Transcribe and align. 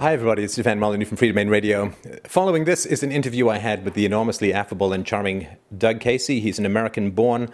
Hi, 0.00 0.14
everybody. 0.14 0.42
It's 0.42 0.54
Stefan 0.54 0.80
Molyneux 0.80 1.04
from 1.04 1.16
Freedomain 1.16 1.48
Radio. 1.48 1.92
Following 2.24 2.64
this 2.64 2.84
is 2.84 3.04
an 3.04 3.12
interview 3.12 3.48
I 3.48 3.58
had 3.58 3.84
with 3.84 3.94
the 3.94 4.04
enormously 4.04 4.52
affable 4.52 4.92
and 4.92 5.06
charming 5.06 5.46
Doug 5.76 6.00
Casey. 6.00 6.40
He's 6.40 6.58
an 6.58 6.66
American 6.66 7.12
born 7.12 7.50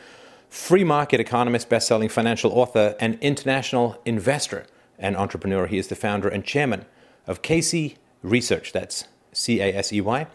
free 0.48 0.84
market 0.84 1.20
economist, 1.20 1.68
best 1.68 1.88
selling 1.88 2.08
financial 2.08 2.52
author, 2.52 2.96
and 3.00 3.18
international 3.20 4.00
investor 4.06 4.64
and 4.98 5.14
entrepreneur. 5.14 5.66
He 5.66 5.76
is 5.76 5.88
the 5.88 5.94
founder 5.94 6.28
and 6.28 6.42
chairman 6.42 6.86
of 7.26 7.42
Casey 7.42 7.98
Research. 8.22 8.72
That's 8.72 9.04
C 9.32 9.60
A 9.60 9.74
S 9.74 9.92
E 9.92 10.00
Y, 10.00 10.26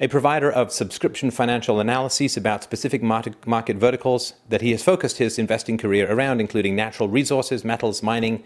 a 0.00 0.08
provider 0.08 0.50
of 0.50 0.72
subscription 0.72 1.30
financial 1.30 1.78
analyses 1.78 2.36
about 2.36 2.64
specific 2.64 3.04
market 3.04 3.76
verticals 3.76 4.34
that 4.48 4.62
he 4.62 4.72
has 4.72 4.82
focused 4.82 5.18
his 5.18 5.38
investing 5.38 5.78
career 5.78 6.10
around, 6.10 6.40
including 6.40 6.74
natural 6.74 7.08
resources, 7.08 7.64
metals, 7.64 8.02
mining, 8.02 8.42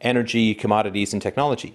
energy, 0.00 0.54
commodities, 0.54 1.12
and 1.12 1.22
technology. 1.22 1.74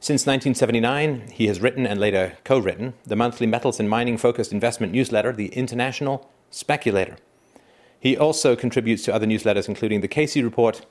Since 0.00 0.26
1979, 0.26 1.28
he 1.32 1.46
has 1.46 1.60
written 1.60 1.86
and 1.86 2.00
later 2.00 2.36
co 2.44 2.58
written 2.58 2.94
the 3.04 3.14
monthly 3.14 3.46
metals 3.46 3.78
and 3.78 3.88
mining 3.88 4.18
focused 4.18 4.52
investment 4.52 4.92
newsletter, 4.92 5.32
The 5.32 5.46
International 5.48 6.28
Speculator. 6.50 7.16
He 8.00 8.16
also 8.16 8.56
contributes 8.56 9.04
to 9.04 9.14
other 9.14 9.26
newsletters, 9.26 9.68
including 9.68 10.00
the 10.00 10.08
Casey 10.08 10.42
Report, 10.42 10.84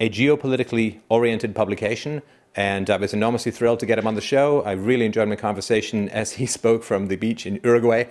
a 0.00 0.10
geopolitically 0.10 0.98
oriented 1.08 1.54
publication. 1.54 2.22
And 2.56 2.90
I 2.90 2.96
was 2.96 3.14
enormously 3.14 3.52
thrilled 3.52 3.78
to 3.80 3.86
get 3.86 4.00
him 4.00 4.06
on 4.08 4.16
the 4.16 4.20
show. 4.20 4.62
I 4.62 4.72
really 4.72 5.06
enjoyed 5.06 5.28
my 5.28 5.36
conversation 5.36 6.08
as 6.22 6.32
he 6.32 6.46
spoke 6.46 6.82
from 6.82 7.06
the 7.06 7.14
beach 7.14 7.46
in 7.46 7.60
Uruguay, 7.62 8.06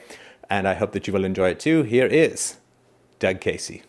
and 0.50 0.70
I 0.70 0.76
hope 0.76 0.94
that 0.94 1.06
you 1.06 1.12
will 1.12 1.26
enjoy 1.26 1.50
it 1.50 1.60
too. 1.60 1.84
Here 1.84 2.08
is 2.08 2.56
Doug 3.20 3.42
Casey. 3.42 3.84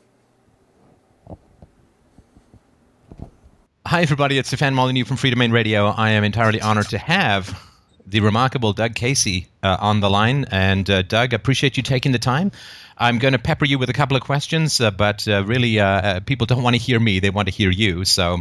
Hi, 3.87 4.03
everybody. 4.03 4.37
It's 4.37 4.49
Stefan 4.49 4.75
Molyneux 4.75 5.05
from 5.05 5.17
Freedomain 5.17 5.53
Radio. 5.53 5.87
I 5.87 6.11
am 6.11 6.25
entirely 6.25 6.61
honored 6.61 6.89
to 6.89 6.99
have 6.99 7.57
the 8.05 8.19
remarkable 8.19 8.73
Doug 8.73 8.97
Casey 8.97 9.47
uh, 9.63 9.77
on 9.79 10.01
the 10.01 10.11
line. 10.11 10.45
And 10.51 10.91
uh, 10.91 11.03
Doug, 11.03 11.33
appreciate 11.33 11.77
you 11.77 11.85
taking 11.85 12.11
the 12.11 12.19
time. 12.19 12.51
I'm 12.99 13.21
going 13.21 13.31
to 13.31 13.39
pepper 13.39 13.65
you 13.65 13.79
with 13.79 13.89
a 13.89 13.93
couple 13.93 14.17
of 14.17 14.25
questions, 14.25 14.81
uh, 14.81 14.91
but 14.91 15.29
uh, 15.29 15.45
really, 15.45 15.79
uh, 15.79 15.87
uh, 15.87 16.21
people 16.21 16.49
don't 16.49 16.65
want 16.65 16.75
to 16.75 16.83
hear 16.83 16.99
me; 16.99 17.21
they 17.21 17.31
want 17.31 17.47
to 17.47 17.55
hear 17.55 17.71
you. 17.71 18.05
So, 18.05 18.41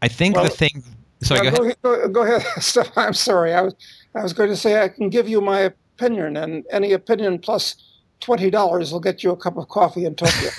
I 0.00 0.06
think 0.06 0.36
well, 0.36 0.44
the 0.44 0.50
thing. 0.50 0.84
Sorry, 1.22 1.50
go, 1.50 1.56
go, 1.56 1.62
ahead. 1.64 1.76
Go, 1.82 2.08
go 2.10 2.22
ahead, 2.22 2.42
Stefan. 2.62 2.92
I'm 3.08 3.14
sorry. 3.14 3.54
I 3.54 3.62
was 3.62 3.74
I 4.14 4.22
was 4.22 4.32
going 4.32 4.50
to 4.50 4.56
say 4.56 4.80
I 4.80 4.88
can 4.88 5.10
give 5.10 5.28
you 5.28 5.40
my 5.40 5.58
opinion, 5.58 6.36
and 6.36 6.64
any 6.70 6.92
opinion 6.92 7.40
plus 7.40 7.74
twenty 8.20 8.48
dollars 8.48 8.92
will 8.92 9.00
get 9.00 9.24
you 9.24 9.32
a 9.32 9.36
cup 9.36 9.56
of 9.56 9.68
coffee 9.68 10.04
in 10.04 10.14
Tokyo. 10.14 10.50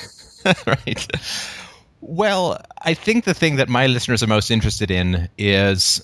right. 0.67 1.08
Well, 2.02 2.61
I 2.81 2.94
think 2.94 3.25
the 3.25 3.33
thing 3.33 3.58
that 3.58 3.69
my 3.69 3.88
listeners 3.88 4.23
are 4.23 4.28
most 4.28 4.50
interested 4.50 4.89
in 4.89 5.30
is 5.38 6.02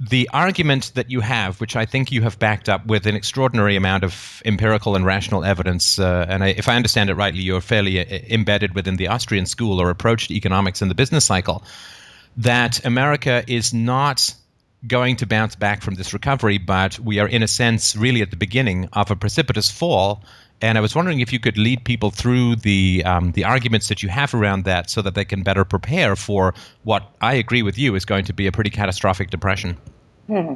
the 0.00 0.28
argument 0.32 0.92
that 0.94 1.10
you 1.10 1.20
have, 1.20 1.60
which 1.60 1.76
I 1.76 1.84
think 1.84 2.10
you 2.10 2.22
have 2.22 2.38
backed 2.38 2.68
up 2.68 2.86
with 2.86 3.06
an 3.06 3.14
extraordinary 3.14 3.76
amount 3.76 4.02
of 4.02 4.42
empirical 4.46 4.96
and 4.96 5.04
rational 5.04 5.44
evidence. 5.44 5.98
Uh, 5.98 6.26
and 6.28 6.42
I, 6.42 6.48
if 6.48 6.68
I 6.68 6.74
understand 6.74 7.10
it 7.10 7.14
rightly, 7.14 7.42
you're 7.42 7.60
fairly 7.60 8.00
uh, 8.00 8.18
embedded 8.30 8.74
within 8.74 8.96
the 8.96 9.08
Austrian 9.08 9.44
school 9.44 9.80
or 9.80 9.90
approach 9.90 10.28
to 10.28 10.34
economics 10.34 10.80
and 10.80 10.90
the 10.90 10.94
business 10.94 11.26
cycle. 11.26 11.62
That 12.36 12.84
America 12.86 13.44
is 13.46 13.74
not 13.74 14.34
going 14.86 15.16
to 15.16 15.26
bounce 15.26 15.54
back 15.54 15.82
from 15.82 15.96
this 15.96 16.14
recovery, 16.14 16.56
but 16.56 16.98
we 16.98 17.18
are, 17.18 17.28
in 17.28 17.42
a 17.42 17.48
sense, 17.48 17.94
really 17.94 18.22
at 18.22 18.30
the 18.30 18.36
beginning 18.36 18.88
of 18.94 19.10
a 19.10 19.16
precipitous 19.16 19.70
fall 19.70 20.24
and 20.62 20.76
I 20.76 20.80
was 20.80 20.94
wondering 20.94 21.20
if 21.20 21.32
you 21.32 21.40
could 21.40 21.56
lead 21.56 21.84
people 21.84 22.10
through 22.10 22.56
the 22.56 23.02
um, 23.04 23.32
the 23.32 23.44
arguments 23.44 23.88
that 23.88 24.02
you 24.02 24.08
have 24.08 24.34
around 24.34 24.64
that, 24.64 24.90
so 24.90 25.02
that 25.02 25.14
they 25.14 25.24
can 25.24 25.42
better 25.42 25.64
prepare 25.64 26.16
for 26.16 26.54
what 26.84 27.14
I 27.20 27.34
agree 27.34 27.62
with 27.62 27.78
you 27.78 27.94
is 27.94 28.04
going 28.04 28.24
to 28.24 28.32
be 28.32 28.46
a 28.46 28.52
pretty 28.52 28.70
catastrophic 28.70 29.30
depression. 29.30 29.76
Hmm. 30.26 30.54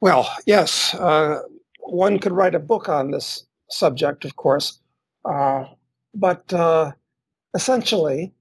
Well, 0.00 0.30
yes, 0.46 0.94
uh, 0.94 1.42
one 1.80 2.18
could 2.18 2.32
write 2.32 2.54
a 2.54 2.60
book 2.60 2.88
on 2.88 3.10
this 3.10 3.44
subject, 3.68 4.24
of 4.24 4.36
course, 4.36 4.78
uh, 5.24 5.64
but 6.14 6.52
uh, 6.52 6.92
essentially, 7.54 8.32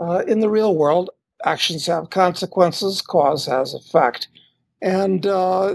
uh, 0.00 0.22
in 0.26 0.40
the 0.40 0.48
real 0.48 0.74
world, 0.74 1.10
actions 1.44 1.86
have 1.86 2.10
consequences, 2.10 3.02
cause 3.02 3.46
has 3.46 3.74
effect, 3.74 4.28
and 4.80 5.26
uh, 5.26 5.74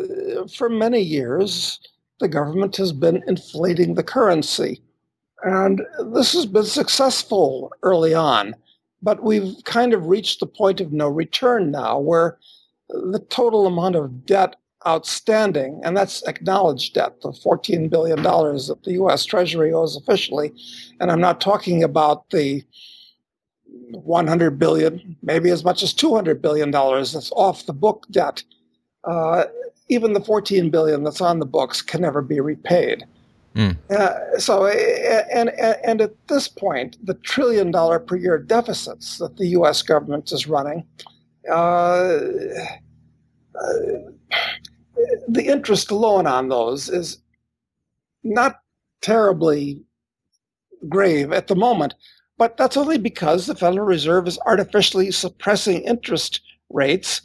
for 0.55 0.69
many 0.69 1.01
years 1.01 1.79
the 2.19 2.27
government 2.27 2.75
has 2.77 2.91
been 2.91 3.23
inflating 3.27 3.95
the 3.95 4.03
currency. 4.03 4.81
And 5.43 5.81
this 6.11 6.33
has 6.33 6.45
been 6.45 6.63
successful 6.65 7.71
early 7.83 8.13
on, 8.13 8.55
but 9.01 9.23
we've 9.23 9.55
kind 9.65 9.93
of 9.93 10.07
reached 10.07 10.39
the 10.39 10.47
point 10.47 10.81
of 10.81 10.91
no 10.91 11.07
return 11.07 11.71
now 11.71 11.99
where 11.99 12.37
the 12.89 13.23
total 13.29 13.67
amount 13.67 13.95
of 13.95 14.25
debt 14.25 14.55
outstanding, 14.87 15.81
and 15.83 15.95
that's 15.95 16.23
acknowledged 16.27 16.93
debt, 16.93 17.21
the 17.21 17.31
$14 17.31 17.89
billion 17.89 18.21
that 18.23 18.79
the 18.83 18.93
US 18.93 19.25
Treasury 19.25 19.73
owes 19.73 19.97
officially. 19.97 20.53
And 20.99 21.11
I'm 21.11 21.19
not 21.19 21.41
talking 21.41 21.83
about 21.83 22.29
the 22.29 22.63
100 23.91 24.59
billion, 24.59 25.17
maybe 25.21 25.49
as 25.49 25.63
much 25.63 25.83
as 25.83 25.93
200 25.93 26.41
billion 26.41 26.71
dollars 26.71 27.13
that's 27.13 27.31
off 27.31 27.65
the 27.65 27.73
book 27.73 28.05
debt. 28.11 28.43
Uh, 29.03 29.45
even 29.89 30.13
the 30.13 30.21
14 30.21 30.69
billion 30.69 31.03
that's 31.03 31.21
on 31.21 31.39
the 31.39 31.45
books 31.45 31.81
can 31.81 32.01
never 32.01 32.21
be 32.21 32.39
repaid. 32.39 33.05
Mm. 33.55 33.77
Uh, 33.89 34.37
so, 34.37 34.67
and, 34.67 35.49
and 35.49 36.01
at 36.01 36.13
this 36.27 36.47
point, 36.47 36.97
the 37.03 37.15
trillion 37.15 37.71
dollar 37.71 37.99
per 37.99 38.15
year 38.15 38.37
deficits 38.37 39.17
that 39.17 39.37
the 39.37 39.47
U.S. 39.47 39.81
government 39.81 40.31
is 40.31 40.47
running, 40.47 40.85
uh, 41.49 42.19
uh, 43.55 43.77
the 45.27 45.45
interest 45.45 45.89
alone 45.89 46.27
on 46.27 46.49
those 46.49 46.89
is 46.89 47.19
not 48.23 48.59
terribly 49.01 49.81
grave 50.87 51.31
at 51.31 51.47
the 51.47 51.55
moment. 51.55 51.95
But 52.37 52.57
that's 52.57 52.77
only 52.77 52.99
because 52.99 53.47
the 53.47 53.55
Federal 53.55 53.87
Reserve 53.87 54.27
is 54.27 54.37
artificially 54.45 55.09
suppressing 55.09 55.81
interest 55.81 56.41
rates 56.69 57.21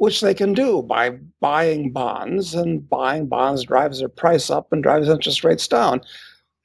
which 0.00 0.22
they 0.22 0.32
can 0.32 0.54
do 0.54 0.80
by 0.80 1.10
buying 1.40 1.92
bonds, 1.92 2.54
and 2.54 2.88
buying 2.88 3.26
bonds 3.26 3.64
drives 3.64 3.98
their 3.98 4.08
price 4.08 4.48
up 4.48 4.72
and 4.72 4.82
drives 4.82 5.10
interest 5.10 5.44
rates 5.44 5.68
down. 5.68 6.00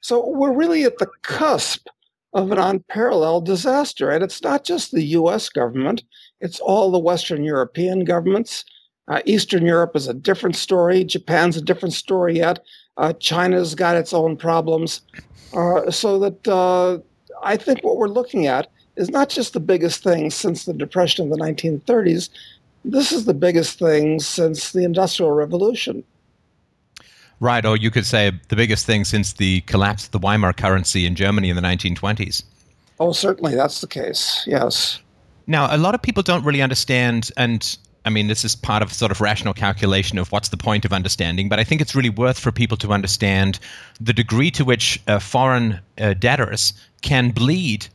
So 0.00 0.26
we're 0.26 0.54
really 0.54 0.84
at 0.84 0.96
the 0.96 1.10
cusp 1.20 1.86
of 2.32 2.50
an 2.50 2.58
unparalleled 2.58 3.44
disaster. 3.44 4.08
And 4.10 4.24
it's 4.24 4.42
not 4.42 4.64
just 4.64 4.90
the 4.90 5.04
US 5.18 5.50
government, 5.50 6.02
it's 6.40 6.60
all 6.60 6.90
the 6.90 6.98
Western 6.98 7.44
European 7.44 8.04
governments. 8.04 8.64
Uh, 9.06 9.20
Eastern 9.26 9.66
Europe 9.66 9.94
is 9.94 10.08
a 10.08 10.14
different 10.14 10.56
story. 10.56 11.04
Japan's 11.04 11.58
a 11.58 11.62
different 11.62 11.92
story 11.92 12.38
yet. 12.38 12.64
Uh, 12.96 13.12
China's 13.12 13.74
got 13.74 13.96
its 13.96 14.14
own 14.14 14.38
problems. 14.38 15.02
Uh, 15.52 15.90
so 15.90 16.18
that 16.18 16.48
uh, 16.48 16.98
I 17.42 17.58
think 17.58 17.84
what 17.84 17.98
we're 17.98 18.08
looking 18.08 18.46
at 18.46 18.70
is 18.96 19.10
not 19.10 19.28
just 19.28 19.52
the 19.52 19.60
biggest 19.60 20.02
thing 20.02 20.30
since 20.30 20.64
the 20.64 20.72
Depression 20.72 21.26
of 21.26 21.38
the 21.38 21.44
1930s, 21.44 22.30
this 22.86 23.12
is 23.12 23.24
the 23.24 23.34
biggest 23.34 23.78
thing 23.78 24.20
since 24.20 24.72
the 24.72 24.84
Industrial 24.84 25.32
Revolution. 25.32 26.04
Right, 27.40 27.66
or 27.66 27.76
you 27.76 27.90
could 27.90 28.06
say 28.06 28.32
the 28.48 28.56
biggest 28.56 28.86
thing 28.86 29.04
since 29.04 29.34
the 29.34 29.60
collapse 29.62 30.06
of 30.06 30.12
the 30.12 30.18
Weimar 30.18 30.54
currency 30.54 31.04
in 31.04 31.14
Germany 31.14 31.50
in 31.50 31.56
the 31.56 31.62
1920s. 31.62 32.42
Oh, 32.98 33.12
certainly 33.12 33.54
that's 33.54 33.82
the 33.82 33.86
case, 33.86 34.42
yes. 34.46 35.00
Now, 35.46 35.74
a 35.74 35.76
lot 35.76 35.94
of 35.94 36.00
people 36.00 36.22
don't 36.22 36.44
really 36.44 36.62
understand, 36.62 37.30
and 37.36 37.76
I 38.06 38.10
mean, 38.10 38.28
this 38.28 38.44
is 38.44 38.56
part 38.56 38.82
of 38.82 38.92
sort 38.92 39.10
of 39.10 39.20
rational 39.20 39.52
calculation 39.52 40.16
of 40.16 40.32
what's 40.32 40.48
the 40.48 40.56
point 40.56 40.86
of 40.86 40.92
understanding, 40.92 41.48
but 41.48 41.58
I 41.58 41.64
think 41.64 41.82
it's 41.82 41.94
really 41.94 42.08
worth 42.08 42.38
for 42.38 42.52
people 42.52 42.76
to 42.78 42.92
understand 42.92 43.58
the 44.00 44.14
degree 44.14 44.50
to 44.52 44.64
which 44.64 45.02
uh, 45.06 45.18
foreign 45.18 45.80
uh, 45.98 46.14
debtors 46.14 46.72
can 47.02 47.30
bleed 47.32 47.88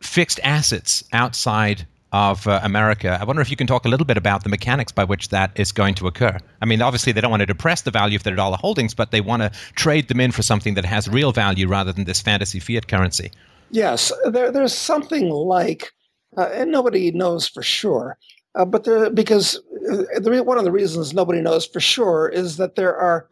fixed 0.00 0.40
assets 0.42 1.02
outside 1.12 1.86
of 2.14 2.46
uh, 2.46 2.60
America. 2.62 3.18
I 3.20 3.24
wonder 3.24 3.42
if 3.42 3.50
you 3.50 3.56
can 3.56 3.66
talk 3.66 3.84
a 3.84 3.88
little 3.88 4.06
bit 4.06 4.16
about 4.16 4.44
the 4.44 4.48
mechanics 4.48 4.92
by 4.92 5.02
which 5.02 5.30
that 5.30 5.50
is 5.56 5.72
going 5.72 5.96
to 5.96 6.06
occur. 6.06 6.38
I 6.62 6.64
mean, 6.64 6.80
obviously, 6.80 7.12
they 7.12 7.20
don't 7.20 7.30
want 7.32 7.40
to 7.40 7.46
depress 7.46 7.82
the 7.82 7.90
value 7.90 8.14
of 8.14 8.22
their 8.22 8.36
dollar 8.36 8.56
holdings, 8.56 8.94
but 8.94 9.10
they 9.10 9.20
want 9.20 9.42
to 9.42 9.50
trade 9.74 10.06
them 10.06 10.20
in 10.20 10.30
for 10.30 10.42
something 10.42 10.74
that 10.74 10.84
has 10.84 11.08
real 11.08 11.32
value 11.32 11.66
rather 11.66 11.90
than 11.90 12.04
this 12.04 12.22
fantasy 12.22 12.60
fiat 12.60 12.86
currency. 12.86 13.32
Yes, 13.72 14.12
there, 14.26 14.52
there's 14.52 14.72
something 14.72 15.28
like, 15.28 15.90
uh, 16.36 16.50
and 16.52 16.70
nobody 16.70 17.10
knows 17.10 17.48
for 17.48 17.64
sure, 17.64 18.16
uh, 18.54 18.64
but 18.64 18.84
there, 18.84 19.10
because 19.10 19.56
uh, 19.90 20.20
the, 20.20 20.40
one 20.44 20.56
of 20.56 20.62
the 20.62 20.70
reasons 20.70 21.12
nobody 21.12 21.40
knows 21.40 21.66
for 21.66 21.80
sure 21.80 22.28
is 22.28 22.58
that 22.58 22.76
there 22.76 22.94
are 22.94 23.28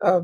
uh, 0.00 0.22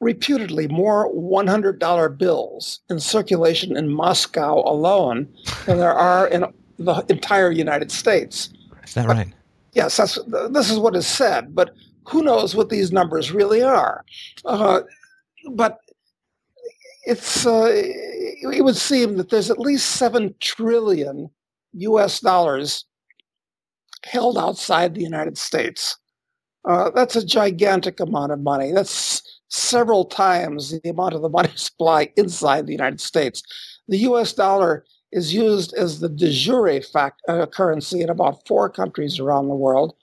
reputedly 0.00 0.68
more 0.68 1.12
$100 1.12 2.16
bills 2.16 2.80
in 2.88 2.98
circulation 2.98 3.76
in 3.76 3.92
Moscow 3.92 4.62
alone 4.66 5.28
than 5.66 5.76
there 5.76 5.92
are 5.92 6.26
in 6.26 6.46
the 6.80 7.04
entire 7.08 7.50
United 7.50 7.92
States. 7.92 8.50
Is 8.84 8.94
that 8.94 9.06
right? 9.06 9.32
Yes, 9.72 9.96
that's, 9.96 10.18
this 10.50 10.70
is 10.70 10.78
what 10.78 10.96
is 10.96 11.06
said, 11.06 11.54
but 11.54 11.74
who 12.08 12.22
knows 12.22 12.56
what 12.56 12.70
these 12.70 12.90
numbers 12.90 13.30
really 13.30 13.62
are? 13.62 14.04
Uh, 14.44 14.80
but 15.52 15.78
it's 17.04 17.46
uh, 17.46 17.70
it 17.72 18.64
would 18.64 18.76
seem 18.76 19.16
that 19.16 19.30
there's 19.30 19.50
at 19.50 19.60
least 19.60 19.92
seven 19.92 20.34
trillion 20.40 21.30
U.S. 21.74 22.20
dollars 22.20 22.84
held 24.04 24.36
outside 24.38 24.94
the 24.94 25.02
United 25.02 25.38
States. 25.38 25.96
Uh, 26.64 26.90
that's 26.90 27.16
a 27.16 27.24
gigantic 27.24 28.00
amount 28.00 28.32
of 28.32 28.40
money. 28.40 28.72
That's 28.72 29.22
several 29.48 30.04
times 30.04 30.70
the 30.80 30.90
amount 30.90 31.14
of 31.14 31.22
the 31.22 31.28
money 31.28 31.50
supply 31.54 32.12
inside 32.16 32.66
the 32.66 32.72
United 32.72 33.00
States. 33.00 33.42
The 33.88 33.98
US 33.98 34.32
dollar 34.32 34.84
is 35.12 35.34
used 35.34 35.72
as 35.74 36.00
the 36.00 36.08
de 36.08 36.30
jure 36.30 36.80
fact, 36.80 37.22
uh, 37.28 37.46
currency 37.46 38.00
in 38.00 38.10
about 38.10 38.46
four 38.46 38.68
countries 38.68 39.18
around 39.18 39.48
the 39.48 39.54
world 39.54 39.94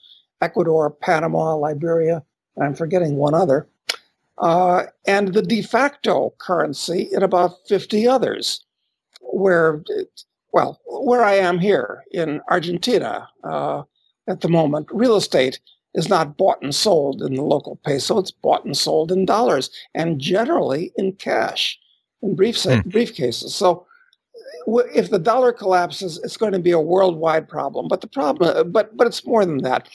Ecuador, 0.41 0.91
Panama, 0.91 1.55
Liberia, 1.55 2.23
and 2.55 2.65
I'm 2.65 2.75
forgetting 2.75 3.15
one 3.15 3.33
other, 3.33 3.67
uh, 4.37 4.83
and 5.07 5.33
the 5.33 5.41
de 5.41 5.63
facto 5.63 6.33
currency 6.37 7.09
in 7.11 7.23
about 7.23 7.53
50 7.67 8.07
others, 8.07 8.63
where, 9.21 9.83
well, 10.53 10.79
where 10.85 11.23
I 11.23 11.33
am 11.33 11.57
here 11.57 12.03
in 12.11 12.39
Argentina 12.51 13.27
uh, 13.43 13.81
at 14.27 14.41
the 14.41 14.49
moment, 14.49 14.89
real 14.91 15.15
estate 15.15 15.59
is 15.95 16.07
not 16.07 16.37
bought 16.37 16.61
and 16.61 16.75
sold 16.75 17.23
in 17.23 17.33
the 17.33 17.41
local 17.41 17.77
peso, 17.77 18.19
it's 18.19 18.29
bought 18.29 18.63
and 18.63 18.77
sold 18.77 19.11
in 19.11 19.25
dollars 19.25 19.71
and 19.95 20.21
generally 20.21 20.91
in 20.97 21.13
cash 21.13 21.79
in 22.21 22.35
brief, 22.35 22.61
hmm. 22.61 22.87
briefcases. 22.89 23.49
So 23.49 23.86
if 24.67 25.09
the 25.09 25.19
dollar 25.19 25.53
collapses, 25.53 26.19
it's 26.23 26.37
going 26.37 26.51
to 26.53 26.59
be 26.59 26.71
a 26.71 26.79
worldwide 26.79 27.47
problem. 27.47 27.87
But 27.87 28.01
the 28.01 28.07
problem, 28.07 28.71
but 28.71 28.95
but 28.97 29.07
it's 29.07 29.25
more 29.25 29.45
than 29.45 29.59
that. 29.59 29.89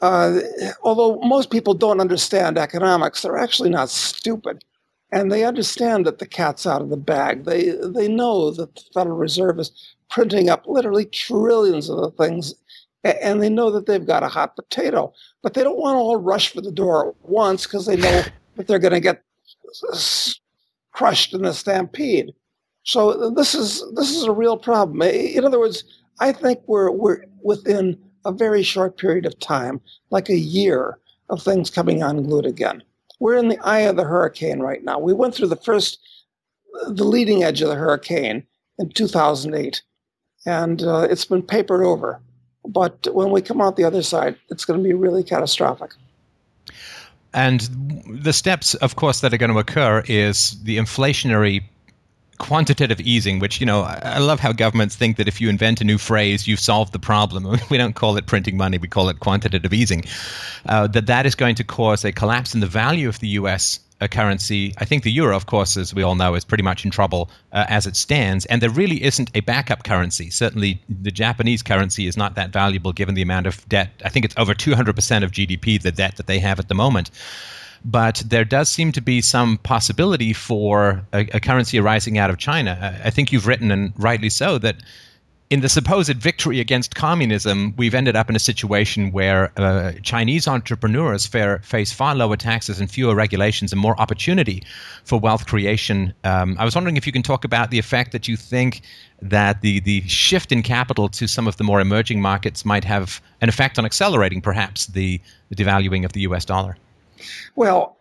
Uh, 0.00 0.40
although 0.82 1.18
most 1.20 1.50
people 1.50 1.74
don't 1.74 2.00
understand 2.00 2.58
economics, 2.58 3.22
they're 3.22 3.38
actually 3.38 3.70
not 3.70 3.90
stupid, 3.90 4.64
and 5.12 5.32
they 5.32 5.44
understand 5.44 6.06
that 6.06 6.18
the 6.18 6.26
cat's 6.26 6.66
out 6.66 6.82
of 6.82 6.90
the 6.90 6.96
bag. 6.96 7.44
They 7.44 7.70
they 7.82 8.08
know 8.08 8.50
that 8.52 8.74
the 8.76 8.82
Federal 8.94 9.16
Reserve 9.16 9.58
is 9.58 9.72
printing 10.10 10.50
up 10.50 10.66
literally 10.66 11.06
trillions 11.06 11.90
of 11.90 11.98
the 11.98 12.10
things, 12.12 12.54
and 13.02 13.42
they 13.42 13.48
know 13.48 13.70
that 13.72 13.86
they've 13.86 14.06
got 14.06 14.22
a 14.22 14.28
hot 14.28 14.54
potato. 14.54 15.12
But 15.42 15.54
they 15.54 15.64
don't 15.64 15.78
want 15.78 15.96
to 15.96 16.00
all 16.00 16.16
rush 16.16 16.52
for 16.52 16.60
the 16.60 16.72
door 16.72 17.08
at 17.10 17.14
once 17.22 17.64
because 17.66 17.86
they 17.86 17.96
know 17.96 18.22
that 18.56 18.68
they're 18.68 18.78
going 18.78 18.92
to 18.94 19.00
get 19.00 19.22
crushed 20.92 21.34
in 21.34 21.42
the 21.42 21.52
stampede. 21.54 22.34
So 22.86 23.30
this 23.30 23.54
is 23.54 23.84
this 23.94 24.10
is 24.10 24.24
a 24.24 24.32
real 24.32 24.56
problem. 24.56 25.02
In 25.02 25.44
other 25.44 25.58
words, 25.58 25.84
I 26.20 26.32
think 26.32 26.60
we're 26.66 26.90
we're 26.90 27.24
within 27.42 27.98
a 28.24 28.32
very 28.32 28.62
short 28.62 28.96
period 28.96 29.26
of 29.26 29.38
time, 29.40 29.80
like 30.10 30.28
a 30.28 30.36
year, 30.36 30.98
of 31.28 31.42
things 31.42 31.68
coming 31.68 32.02
unglued 32.02 32.46
again. 32.46 32.82
We're 33.18 33.36
in 33.36 33.48
the 33.48 33.58
eye 33.64 33.80
of 33.80 33.96
the 33.96 34.04
hurricane 34.04 34.60
right 34.60 34.84
now. 34.84 35.00
We 35.00 35.12
went 35.12 35.34
through 35.34 35.48
the 35.48 35.56
first, 35.56 35.98
the 36.86 37.04
leading 37.04 37.42
edge 37.42 37.60
of 37.60 37.68
the 37.68 37.74
hurricane 37.74 38.46
in 38.78 38.90
2008, 38.90 39.82
and 40.44 40.82
uh, 40.82 41.08
it's 41.10 41.24
been 41.24 41.42
papered 41.42 41.82
over. 41.82 42.20
But 42.64 43.08
when 43.12 43.30
we 43.30 43.42
come 43.42 43.60
out 43.60 43.76
the 43.76 43.84
other 43.84 44.02
side, 44.02 44.36
it's 44.48 44.64
going 44.64 44.78
to 44.78 44.84
be 44.84 44.94
really 44.94 45.24
catastrophic. 45.24 45.92
And 47.32 47.68
the 48.22 48.32
steps, 48.32 48.74
of 48.74 48.94
course, 48.94 49.20
that 49.20 49.34
are 49.34 49.38
going 49.38 49.52
to 49.52 49.58
occur 49.58 50.04
is 50.06 50.62
the 50.62 50.78
inflationary 50.78 51.64
quantitative 52.38 53.00
easing, 53.00 53.38
which, 53.38 53.60
you 53.60 53.66
know, 53.66 53.82
I 53.82 54.18
love 54.18 54.40
how 54.40 54.52
governments 54.52 54.96
think 54.96 55.16
that 55.16 55.28
if 55.28 55.40
you 55.40 55.48
invent 55.48 55.80
a 55.80 55.84
new 55.84 55.98
phrase, 55.98 56.46
you've 56.46 56.60
solved 56.60 56.92
the 56.92 56.98
problem. 56.98 57.46
We 57.70 57.78
don't 57.78 57.94
call 57.94 58.16
it 58.16 58.26
printing 58.26 58.56
money, 58.56 58.78
we 58.78 58.88
call 58.88 59.08
it 59.08 59.20
quantitative 59.20 59.72
easing. 59.72 60.04
Uh, 60.66 60.86
that 60.88 61.06
that 61.06 61.26
is 61.26 61.34
going 61.34 61.56
to 61.56 61.64
cause 61.64 62.04
a 62.04 62.12
collapse 62.12 62.54
in 62.54 62.60
the 62.60 62.66
value 62.66 63.08
of 63.08 63.18
the 63.18 63.28
U.S. 63.40 63.80
Uh, 64.00 64.06
currency. 64.06 64.74
I 64.78 64.84
think 64.84 65.02
the 65.02 65.10
euro, 65.10 65.34
of 65.34 65.46
course, 65.46 65.76
as 65.76 65.94
we 65.94 66.02
all 66.02 66.14
know, 66.14 66.34
is 66.34 66.44
pretty 66.44 66.62
much 66.62 66.84
in 66.84 66.90
trouble 66.90 67.30
uh, 67.52 67.64
as 67.68 67.86
it 67.86 67.96
stands. 67.96 68.44
And 68.46 68.60
there 68.60 68.70
really 68.70 69.02
isn't 69.02 69.30
a 69.34 69.40
backup 69.40 69.84
currency. 69.84 70.30
Certainly, 70.30 70.80
the 70.88 71.10
Japanese 71.10 71.62
currency 71.62 72.06
is 72.06 72.16
not 72.16 72.34
that 72.34 72.50
valuable 72.50 72.92
given 72.92 73.14
the 73.14 73.22
amount 73.22 73.46
of 73.46 73.66
debt. 73.68 73.90
I 74.04 74.10
think 74.10 74.24
it's 74.24 74.34
over 74.36 74.54
200% 74.54 75.24
of 75.24 75.32
GDP, 75.32 75.80
the 75.80 75.92
debt 75.92 76.16
that 76.16 76.26
they 76.26 76.38
have 76.38 76.58
at 76.58 76.68
the 76.68 76.74
moment 76.74 77.10
but 77.86 78.20
there 78.26 78.44
does 78.44 78.68
seem 78.68 78.90
to 78.90 79.00
be 79.00 79.20
some 79.20 79.58
possibility 79.58 80.32
for 80.32 81.06
a, 81.12 81.20
a 81.32 81.40
currency 81.40 81.78
arising 81.78 82.18
out 82.18 82.30
of 82.30 82.36
China. 82.36 83.00
I 83.04 83.10
think 83.10 83.30
you've 83.30 83.46
written, 83.46 83.70
and 83.70 83.92
rightly 83.96 84.28
so, 84.28 84.58
that 84.58 84.76
in 85.50 85.60
the 85.60 85.68
supposed 85.68 86.16
victory 86.16 86.58
against 86.58 86.96
communism, 86.96 87.72
we've 87.76 87.94
ended 87.94 88.16
up 88.16 88.28
in 88.28 88.34
a 88.34 88.40
situation 88.40 89.12
where 89.12 89.52
uh, 89.56 89.92
Chinese 90.02 90.48
entrepreneurs 90.48 91.26
fare, 91.26 91.60
face 91.60 91.92
far 91.92 92.16
lower 92.16 92.36
taxes 92.36 92.80
and 92.80 92.90
fewer 92.90 93.14
regulations 93.14 93.72
and 93.72 93.80
more 93.80 93.98
opportunity 94.00 94.64
for 95.04 95.20
wealth 95.20 95.46
creation. 95.46 96.12
Um, 96.24 96.56
I 96.58 96.64
was 96.64 96.74
wondering 96.74 96.96
if 96.96 97.06
you 97.06 97.12
can 97.12 97.22
talk 97.22 97.44
about 97.44 97.70
the 97.70 97.78
effect 97.78 98.10
that 98.10 98.26
you 98.26 98.36
think 98.36 98.80
that 99.22 99.60
the, 99.60 99.78
the 99.78 100.00
shift 100.08 100.50
in 100.50 100.64
capital 100.64 101.08
to 101.10 101.28
some 101.28 101.46
of 101.46 101.56
the 101.56 101.64
more 101.64 101.80
emerging 101.80 102.20
markets 102.20 102.64
might 102.64 102.82
have 102.82 103.22
an 103.40 103.48
effect 103.48 103.78
on 103.78 103.84
accelerating 103.84 104.40
perhaps 104.40 104.86
the, 104.88 105.20
the 105.50 105.54
devaluing 105.54 106.04
of 106.04 106.12
the 106.12 106.22
US 106.22 106.44
dollar. 106.44 106.76
Well, 107.54 107.96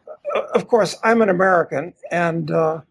of 0.54 0.68
course, 0.68 0.96
I'm 1.04 1.22
an 1.22 1.30
American, 1.30 1.94
and 2.12 2.52
uh, 2.52 2.82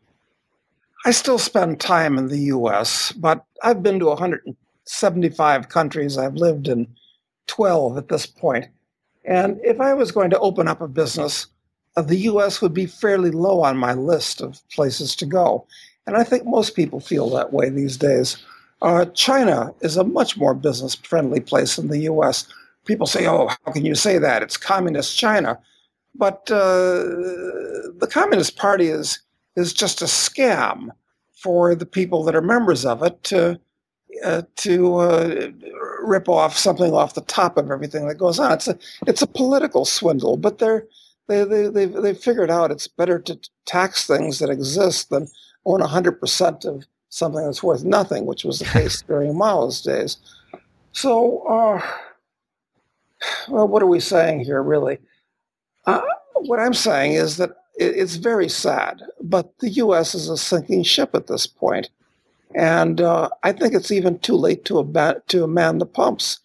I 1.04 1.10
still 1.10 1.38
spend 1.38 1.80
time 1.80 2.18
in 2.18 2.28
the 2.28 2.38
U.S., 2.38 3.12
but 3.12 3.44
I've 3.62 3.82
been 3.82 3.98
to 4.00 4.06
175 4.06 5.68
countries. 5.68 6.16
I've 6.16 6.34
lived 6.34 6.68
in 6.68 6.86
12 7.46 7.98
at 7.98 8.08
this 8.08 8.26
point. 8.26 8.66
And 9.24 9.60
if 9.62 9.80
I 9.80 9.94
was 9.94 10.12
going 10.12 10.30
to 10.30 10.38
open 10.38 10.68
up 10.68 10.80
a 10.80 10.88
business, 10.88 11.46
uh, 11.96 12.02
the 12.02 12.16
U.S. 12.16 12.60
would 12.60 12.74
be 12.74 12.86
fairly 12.86 13.30
low 13.30 13.62
on 13.62 13.76
my 13.76 13.94
list 13.94 14.40
of 14.40 14.60
places 14.70 15.14
to 15.16 15.26
go. 15.26 15.66
And 16.06 16.16
I 16.16 16.24
think 16.24 16.44
most 16.44 16.74
people 16.74 17.00
feel 17.00 17.30
that 17.30 17.52
way 17.52 17.70
these 17.70 17.96
days. 17.96 18.36
Uh, 18.82 19.06
China 19.06 19.74
is 19.80 19.96
a 19.96 20.04
much 20.04 20.36
more 20.36 20.54
business 20.54 20.94
friendly 20.94 21.40
place 21.40 21.76
than 21.76 21.88
the 21.88 22.00
U.S. 22.00 22.46
People 22.84 23.06
say, 23.06 23.26
oh, 23.26 23.48
how 23.48 23.72
can 23.72 23.84
you 23.84 23.94
say 23.94 24.18
that? 24.18 24.42
It's 24.42 24.58
communist 24.58 25.16
China. 25.16 25.58
But 26.14 26.50
uh, 26.50 27.02
the 27.98 28.08
Communist 28.10 28.56
Party 28.56 28.88
is 28.88 29.18
is 29.56 29.72
just 29.72 30.02
a 30.02 30.06
scam 30.06 30.88
for 31.34 31.74
the 31.74 31.86
people 31.86 32.24
that 32.24 32.34
are 32.34 32.42
members 32.42 32.84
of 32.84 33.02
it 33.02 33.22
to 33.24 33.58
uh, 34.24 34.42
to 34.56 34.96
uh, 34.96 35.48
rip 36.02 36.28
off 36.28 36.56
something 36.56 36.92
off 36.92 37.14
the 37.14 37.20
top 37.22 37.56
of 37.56 37.70
everything 37.70 38.06
that 38.08 38.16
goes 38.16 38.38
on. 38.38 38.52
It's 38.52 38.68
a 38.68 38.78
it's 39.06 39.22
a 39.22 39.26
political 39.26 39.84
swindle, 39.84 40.36
but 40.36 40.58
they're 40.58 40.86
they 41.26 41.44
they 41.44 41.68
they 41.68 41.86
they 41.86 42.14
figured 42.14 42.50
out 42.50 42.70
it's 42.70 42.88
better 42.88 43.18
to 43.20 43.38
tax 43.66 44.06
things 44.06 44.38
that 44.38 44.50
exist 44.50 45.10
than 45.10 45.28
own 45.64 45.80
hundred 45.80 46.20
percent 46.20 46.64
of 46.64 46.84
something 47.08 47.44
that's 47.44 47.62
worth 47.62 47.84
nothing, 47.84 48.26
which 48.26 48.44
was 48.44 48.58
the 48.58 48.64
case 48.78 49.02
during 49.02 49.36
Mao's 49.36 49.82
days. 49.82 50.18
So, 50.92 51.40
uh, 51.48 51.82
well, 53.48 53.66
what 53.66 53.82
are 53.82 53.86
we 53.86 54.00
saying 54.00 54.44
here, 54.44 54.62
really? 54.62 54.98
Uh, 55.86 56.00
what 56.34 56.60
I'm 56.60 56.74
saying 56.74 57.12
is 57.12 57.36
that 57.36 57.50
it's 57.76 58.16
very 58.16 58.48
sad, 58.48 59.02
but 59.20 59.58
the 59.58 59.70
U.S. 59.70 60.14
is 60.14 60.28
a 60.28 60.36
sinking 60.36 60.84
ship 60.84 61.10
at 61.14 61.26
this 61.26 61.46
point, 61.46 61.90
and 62.54 63.00
uh, 63.00 63.28
I 63.42 63.52
think 63.52 63.74
it's 63.74 63.90
even 63.90 64.18
too 64.20 64.36
late 64.36 64.64
to 64.66 64.80
ab- 64.80 65.26
to 65.28 65.46
man 65.46 65.78
the 65.78 65.86
pumps. 65.86 66.38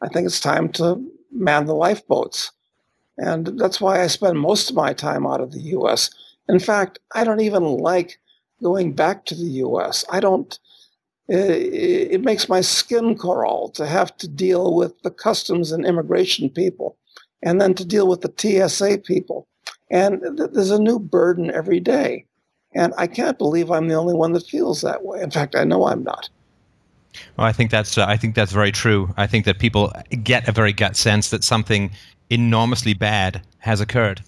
I 0.00 0.08
think 0.08 0.26
it's 0.26 0.40
time 0.40 0.68
to 0.70 1.00
man 1.30 1.66
the 1.66 1.74
lifeboats, 1.74 2.50
and 3.16 3.46
that's 3.58 3.80
why 3.80 4.02
I 4.02 4.08
spend 4.08 4.40
most 4.40 4.70
of 4.70 4.76
my 4.76 4.92
time 4.92 5.26
out 5.26 5.40
of 5.40 5.52
the 5.52 5.60
U.S. 5.76 6.10
In 6.48 6.58
fact, 6.58 6.98
I 7.14 7.22
don't 7.22 7.40
even 7.40 7.62
like 7.62 8.18
going 8.62 8.92
back 8.92 9.24
to 9.26 9.34
the 9.34 9.50
U.S. 9.66 10.04
I 10.10 10.20
don't. 10.20 10.58
It, 11.28 12.10
it 12.14 12.24
makes 12.24 12.48
my 12.48 12.60
skin 12.60 13.16
crawl 13.16 13.70
to 13.70 13.86
have 13.86 14.16
to 14.18 14.28
deal 14.28 14.74
with 14.74 15.00
the 15.02 15.10
customs 15.10 15.70
and 15.70 15.86
immigration 15.86 16.50
people 16.50 16.98
and 17.42 17.60
then 17.60 17.74
to 17.74 17.84
deal 17.84 18.06
with 18.08 18.20
the 18.20 18.32
TSA 18.68 18.98
people. 18.98 19.46
And 19.90 20.20
th- 20.36 20.50
there's 20.52 20.70
a 20.70 20.80
new 20.80 20.98
burden 20.98 21.50
every 21.50 21.80
day. 21.80 22.24
And 22.74 22.94
I 22.96 23.06
can't 23.06 23.38
believe 23.38 23.70
I'm 23.70 23.88
the 23.88 23.94
only 23.94 24.14
one 24.14 24.32
that 24.32 24.46
feels 24.46 24.80
that 24.80 25.04
way. 25.04 25.20
In 25.20 25.30
fact, 25.30 25.54
I 25.54 25.64
know 25.64 25.86
I'm 25.86 26.02
not. 26.02 26.30
Well, 27.36 27.46
I 27.46 27.52
think 27.52 27.70
that's 27.70 27.98
uh, 27.98 28.06
I 28.06 28.16
think 28.16 28.34
that's 28.34 28.52
very 28.52 28.72
true. 28.72 29.12
I 29.18 29.26
think 29.26 29.44
that 29.44 29.58
people 29.58 29.92
get 30.22 30.48
a 30.48 30.52
very 30.52 30.72
gut 30.72 30.96
sense 30.96 31.28
that 31.28 31.44
something 31.44 31.90
enormously 32.30 32.94
bad 32.94 33.42
has 33.58 33.82
occurred. 33.82 34.22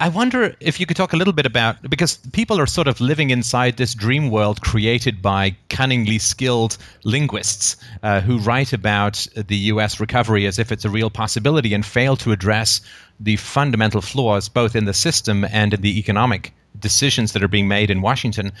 I 0.00 0.08
wonder 0.08 0.54
if 0.60 0.78
you 0.78 0.86
could 0.86 0.96
talk 0.96 1.12
a 1.12 1.16
little 1.16 1.32
bit 1.32 1.44
about 1.44 1.90
because 1.90 2.18
people 2.32 2.60
are 2.60 2.66
sort 2.66 2.86
of 2.86 3.00
living 3.00 3.30
inside 3.30 3.76
this 3.76 3.94
dream 3.94 4.30
world 4.30 4.60
created 4.60 5.20
by 5.20 5.56
cunningly 5.70 6.20
skilled 6.20 6.78
linguists 7.02 7.76
uh, 8.04 8.20
who 8.20 8.38
write 8.38 8.72
about 8.72 9.26
the 9.34 9.56
U.S. 9.56 9.98
recovery 9.98 10.46
as 10.46 10.56
if 10.56 10.70
it's 10.70 10.84
a 10.84 10.90
real 10.90 11.10
possibility 11.10 11.74
and 11.74 11.84
fail 11.84 12.14
to 12.18 12.30
address 12.30 12.80
the 13.18 13.34
fundamental 13.36 14.00
flaws 14.00 14.48
both 14.48 14.76
in 14.76 14.84
the 14.84 14.94
system 14.94 15.44
and 15.50 15.74
in 15.74 15.80
the 15.80 15.98
economic 15.98 16.54
decisions 16.78 17.32
that 17.32 17.42
are 17.42 17.48
being 17.48 17.66
made 17.66 17.90
in 17.90 18.00
Washington 18.00 18.52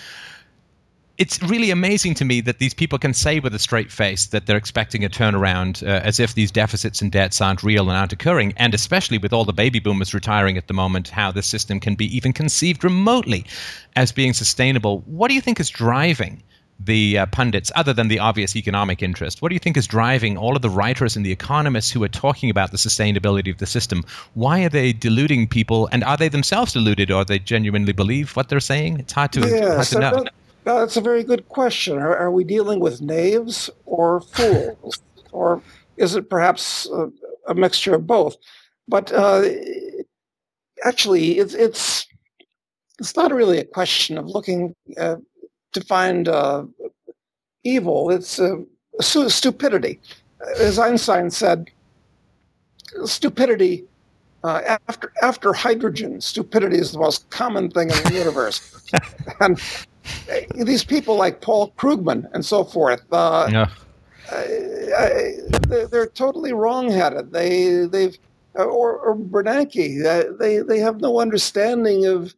it's 1.18 1.42
really 1.42 1.70
amazing 1.70 2.14
to 2.14 2.24
me 2.24 2.40
that 2.42 2.60
these 2.60 2.72
people 2.72 2.98
can 2.98 3.12
say 3.12 3.40
with 3.40 3.52
a 3.52 3.58
straight 3.58 3.90
face 3.90 4.26
that 4.26 4.46
they're 4.46 4.56
expecting 4.56 5.04
a 5.04 5.08
turnaround 5.08 5.82
uh, 5.82 6.00
as 6.04 6.20
if 6.20 6.34
these 6.34 6.52
deficits 6.52 7.02
and 7.02 7.10
debts 7.10 7.40
aren't 7.40 7.64
real 7.64 7.88
and 7.90 7.98
aren't 7.98 8.12
occurring. 8.12 8.54
And 8.56 8.72
especially 8.72 9.18
with 9.18 9.32
all 9.32 9.44
the 9.44 9.52
baby 9.52 9.80
boomers 9.80 10.14
retiring 10.14 10.56
at 10.56 10.68
the 10.68 10.74
moment, 10.74 11.08
how 11.08 11.32
this 11.32 11.46
system 11.46 11.80
can 11.80 11.96
be 11.96 12.16
even 12.16 12.32
conceived 12.32 12.84
remotely 12.84 13.44
as 13.96 14.12
being 14.12 14.32
sustainable. 14.32 15.00
What 15.06 15.28
do 15.28 15.34
you 15.34 15.40
think 15.40 15.58
is 15.58 15.68
driving 15.68 16.40
the 16.80 17.18
uh, 17.18 17.26
pundits, 17.26 17.72
other 17.74 17.92
than 17.92 18.06
the 18.06 18.20
obvious 18.20 18.54
economic 18.54 19.02
interest? 19.02 19.42
What 19.42 19.48
do 19.48 19.56
you 19.56 19.58
think 19.58 19.76
is 19.76 19.88
driving 19.88 20.38
all 20.38 20.54
of 20.54 20.62
the 20.62 20.70
writers 20.70 21.16
and 21.16 21.26
the 21.26 21.32
economists 21.32 21.90
who 21.90 22.04
are 22.04 22.08
talking 22.08 22.50
about 22.50 22.70
the 22.70 22.76
sustainability 22.76 23.50
of 23.50 23.58
the 23.58 23.66
system? 23.66 24.04
Why 24.34 24.62
are 24.64 24.68
they 24.68 24.92
deluding 24.92 25.48
people, 25.48 25.88
and 25.90 26.04
are 26.04 26.16
they 26.16 26.28
themselves 26.28 26.74
deluded, 26.74 27.10
or 27.10 27.24
do 27.24 27.34
they 27.34 27.40
genuinely 27.40 27.92
believe 27.92 28.36
what 28.36 28.48
they're 28.48 28.60
saying? 28.60 29.00
It's 29.00 29.12
hard 29.12 29.32
to, 29.32 29.40
yes, 29.40 29.74
hard 29.74 29.86
to 29.88 29.98
know. 29.98 30.24
That, 30.24 30.32
that's 30.76 30.96
a 30.96 31.00
very 31.00 31.24
good 31.24 31.48
question. 31.48 31.98
Are, 31.98 32.16
are, 32.16 32.30
we 32.30 32.44
dealing 32.44 32.80
with 32.80 33.00
knaves 33.00 33.70
or 33.86 34.20
fools, 34.20 35.00
or 35.32 35.62
is 35.96 36.14
it 36.14 36.28
perhaps 36.28 36.86
a, 36.90 37.10
a 37.48 37.54
mixture 37.54 37.94
of 37.94 38.06
both? 38.06 38.36
But 38.86 39.12
uh, 39.12 39.44
actually, 40.84 41.38
it's 41.38 41.54
it's 41.54 42.06
it's 42.98 43.16
not 43.16 43.32
really 43.32 43.58
a 43.58 43.64
question 43.64 44.18
of 44.18 44.26
looking 44.26 44.74
uh, 44.96 45.16
to 45.72 45.80
find 45.84 46.28
uh, 46.28 46.64
evil. 47.64 48.10
It's 48.10 48.40
uh, 48.40 48.56
stupidity. 49.00 50.00
As 50.58 50.78
Einstein 50.78 51.30
said, 51.30 51.70
stupidity 53.04 53.84
uh, 54.44 54.78
after 54.88 55.12
after 55.22 55.52
hydrogen, 55.52 56.20
stupidity 56.20 56.78
is 56.78 56.92
the 56.92 56.98
most 56.98 57.28
common 57.30 57.70
thing 57.70 57.90
in 57.90 58.02
the 58.04 58.14
universe. 58.14 58.90
and 59.40 59.60
uh, 59.60 59.97
these 60.54 60.84
people 60.84 61.16
like 61.16 61.40
Paul 61.40 61.72
Krugman 61.76 62.28
and 62.32 62.44
so 62.44 62.64
forth, 62.64 63.02
uh, 63.12 63.48
yeah. 63.50 63.68
they're, 65.68 65.86
they're, 65.86 66.06
totally 66.06 66.52
wrongheaded. 66.52 67.32
They 67.32 67.86
they've 67.86 68.18
or, 68.54 68.98
or 68.98 69.16
Bernanke, 69.16 70.38
they 70.38 70.58
they 70.58 70.78
have 70.78 71.00
no 71.00 71.20
understanding 71.20 72.06
of 72.06 72.34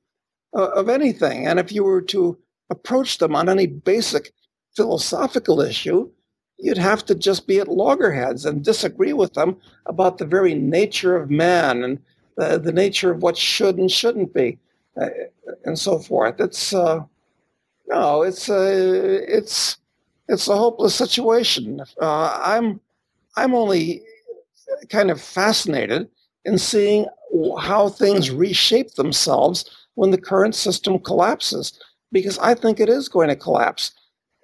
uh, 0.56 0.70
of 0.70 0.88
anything. 0.88 1.46
And 1.46 1.58
if 1.58 1.72
you 1.72 1.84
were 1.84 2.02
to 2.02 2.38
approach 2.70 3.18
them 3.18 3.34
on 3.34 3.48
any 3.48 3.66
basic 3.66 4.32
philosophical 4.76 5.60
issue, 5.60 6.10
you'd 6.58 6.78
have 6.78 7.04
to 7.06 7.14
just 7.14 7.46
be 7.46 7.58
at 7.58 7.68
loggerheads 7.68 8.44
and 8.44 8.64
disagree 8.64 9.12
with 9.12 9.34
them 9.34 9.56
about 9.86 10.18
the 10.18 10.26
very 10.26 10.54
nature 10.54 11.16
of 11.16 11.30
man 11.30 11.82
and 11.82 11.98
the, 12.36 12.58
the 12.58 12.72
nature 12.72 13.10
of 13.10 13.22
what 13.22 13.36
should 13.36 13.76
and 13.76 13.90
shouldn't 13.90 14.32
be, 14.32 14.58
uh, 15.00 15.08
and 15.64 15.78
so 15.78 15.98
forth. 15.98 16.40
It's 16.40 16.72
uh, 16.72 17.00
no, 17.90 18.22
it's 18.22 18.48
a 18.48 19.36
it's 19.36 19.76
it's 20.28 20.46
a 20.48 20.56
hopeless 20.56 20.94
situation. 20.94 21.82
Uh, 22.00 22.40
I'm 22.42 22.80
I'm 23.36 23.54
only 23.54 24.02
kind 24.88 25.10
of 25.10 25.20
fascinated 25.20 26.08
in 26.44 26.56
seeing 26.56 27.06
how 27.60 27.88
things 27.88 28.30
reshape 28.30 28.94
themselves 28.94 29.68
when 29.94 30.12
the 30.12 30.20
current 30.20 30.54
system 30.54 30.98
collapses, 31.00 31.78
because 32.12 32.38
I 32.38 32.54
think 32.54 32.78
it 32.78 32.88
is 32.88 33.08
going 33.08 33.28
to 33.28 33.36
collapse. 33.36 33.92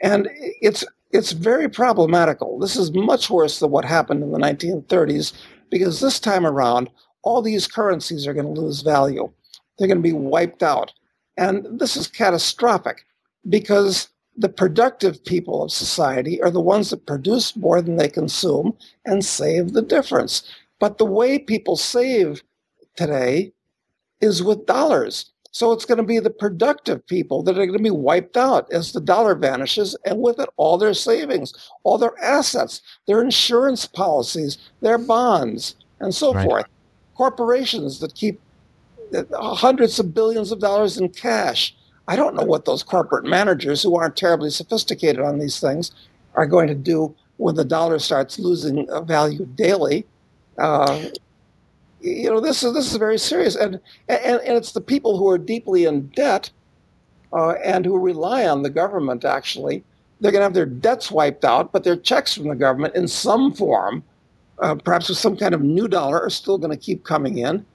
And 0.03 0.29
it's 0.61 0.85
it's 1.13 1.31
very 1.31 1.69
problematical. 1.69 2.59
This 2.59 2.75
is 2.75 2.93
much 2.93 3.31
worse 3.31 3.61
than 3.61 3.71
what 3.71 3.85
happened 3.85 4.25
in 4.25 4.33
the 4.33 4.39
1930s, 4.41 5.33
because 5.71 6.01
this 6.01 6.19
time 6.19 6.45
around, 6.45 6.91
all 7.23 7.43
these 7.43 7.69
currencies 7.69 8.27
are 8.27 8.35
going 8.35 8.53
to 8.53 8.61
lose 8.61 8.83
value. 8.83 9.31
They're 9.79 9.89
going 9.89 10.03
to 10.03 10.03
be 10.03 10.13
wiped 10.13 10.65
out. 10.65 10.93
And 11.37 11.79
this 11.79 11.97
is 11.97 12.09
catastrophic 12.09 13.07
because 13.49 14.09
the 14.37 14.49
productive 14.49 15.25
people 15.25 15.63
of 15.63 15.73
society 15.73 16.43
are 16.43 16.51
the 16.51 16.61
ones 16.61 16.91
that 16.91 17.07
produce 17.07 17.57
more 17.57 17.81
than 17.81 17.97
they 17.97 18.09
consume 18.09 18.77
and 19.05 19.25
save 19.25 19.73
the 19.73 19.83
difference. 19.83 20.43
But 20.79 20.99
the 20.99 21.07
way 21.07 21.39
people 21.39 21.77
save 21.77 22.43
today 22.97 23.53
is 24.21 24.43
with 24.43 24.67
dollars. 24.67 25.31
So 25.53 25.73
it's 25.73 25.87
going 25.87 25.97
to 25.97 26.05
be 26.05 26.19
the 26.19 26.29
productive 26.29 27.07
people 27.07 27.43
that 27.45 27.53
are 27.53 27.65
going 27.65 27.79
to 27.79 27.83
be 27.83 27.89
wiped 27.91 28.37
out 28.37 28.71
as 28.71 28.93
the 28.93 29.01
dollar 29.01 29.35
vanishes, 29.35 29.97
and 30.05 30.21
with 30.21 30.39
it, 30.39 30.51
all 30.59 30.77
their 30.77 30.93
savings, 30.93 31.55
all 31.83 31.97
their 31.97 32.13
assets, 32.23 32.83
their 33.07 33.23
insurance 33.23 33.87
policies, 33.87 34.59
their 34.83 34.99
bonds, 34.99 35.77
and 35.99 36.15
so 36.15 36.35
right. 36.35 36.45
forth. 36.45 36.67
Corporations 37.15 38.01
that 38.01 38.15
keep 38.15 38.39
uh, 39.15 39.25
hundreds 39.55 39.99
of 39.99 40.13
billions 40.13 40.53
of 40.53 40.61
dollars 40.61 40.99
in 40.99 41.09
cash. 41.09 41.75
I 42.09 42.17
don't 42.17 42.35
know 42.35 42.45
what 42.45 42.65
those 42.65 42.83
corporate 42.83 43.25
managers 43.25 43.83
who 43.83 43.97
aren't 43.97 44.17
terribly 44.17 44.51
sophisticated 44.51 45.21
on 45.21 45.39
these 45.39 45.61
things 45.61 45.91
are 46.35 46.47
going 46.47 46.69
to 46.69 46.75
do 46.75 47.15
when 47.39 47.55
the 47.55 47.65
dollar 47.65 47.99
starts 47.99 48.39
losing 48.39 48.87
value 49.05 49.47
daily. 49.57 50.07
Uh, 50.59 51.07
you 52.01 52.31
know, 52.31 52.41
this 52.41 52.63
is 52.63 52.73
this 52.73 52.91
is 52.91 52.97
very 52.97 53.19
serious, 53.19 53.57
and 53.57 53.81
and, 54.09 54.41
and 54.41 54.57
it's 54.57 54.73
the 54.73 54.81
people 54.81 55.19
who 55.19 55.29
are 55.29 55.39
deeply 55.39 55.85
in 55.85 56.07
debt 56.09 56.51
uh, 57.33 57.55
and 57.65 57.85
who 57.85 57.99
rely 57.99 58.47
on 58.47 58.63
the 58.63 58.71
government. 58.71 59.25
Actually, 59.25 59.83
they're 60.21 60.31
going 60.31 60.41
to 60.41 60.45
have 60.45 60.55
their 60.55 60.67
debts 60.67 61.11
wiped 61.11 61.45
out, 61.45 61.73
but 61.73 61.85
their 61.85 61.97
checks 61.97 62.35
from 62.35 62.49
the 62.49 62.55
government 62.55 62.95
in 62.95 63.09
some 63.09 63.53
form, 63.53 64.05
uh, 64.61 64.77
perhaps 64.77 65.09
with 65.09 65.19
some 65.19 65.37
kind 65.37 65.55
of 65.55 65.63
new 65.63 65.89
dollar, 65.89 66.21
are 66.21 66.31
still 66.31 66.59
going 66.59 66.71
to 66.71 66.77
keep 66.77 67.05
coming 67.05 67.39
in. 67.39 67.67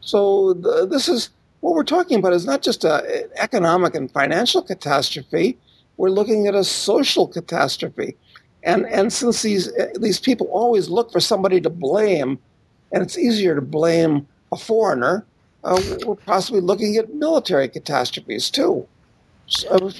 So 0.00 0.54
the, 0.54 0.86
this 0.86 1.08
is 1.08 1.30
what 1.60 1.74
we're 1.74 1.84
talking 1.84 2.18
about 2.18 2.32
is 2.32 2.46
not 2.46 2.62
just 2.62 2.84
an 2.84 3.02
economic 3.36 3.94
and 3.94 4.10
financial 4.10 4.62
catastrophe. 4.62 5.58
We're 5.96 6.10
looking 6.10 6.46
at 6.46 6.54
a 6.54 6.64
social 6.64 7.26
catastrophe, 7.26 8.16
and 8.62 8.86
and 8.86 9.12
since 9.12 9.42
these 9.42 9.70
these 9.98 10.18
people 10.18 10.46
always 10.48 10.88
look 10.88 11.12
for 11.12 11.20
somebody 11.20 11.60
to 11.60 11.70
blame 11.70 12.38
and 12.92 13.02
it's 13.02 13.18
easier 13.18 13.54
to 13.54 13.62
blame 13.62 14.26
a 14.52 14.56
foreigner. 14.56 15.24
Uh, 15.62 15.80
we're 16.06 16.14
possibly 16.14 16.60
looking 16.60 16.96
at 16.96 17.12
military 17.14 17.68
catastrophes 17.68 18.50
too. 18.50 18.86
So, 19.46 19.90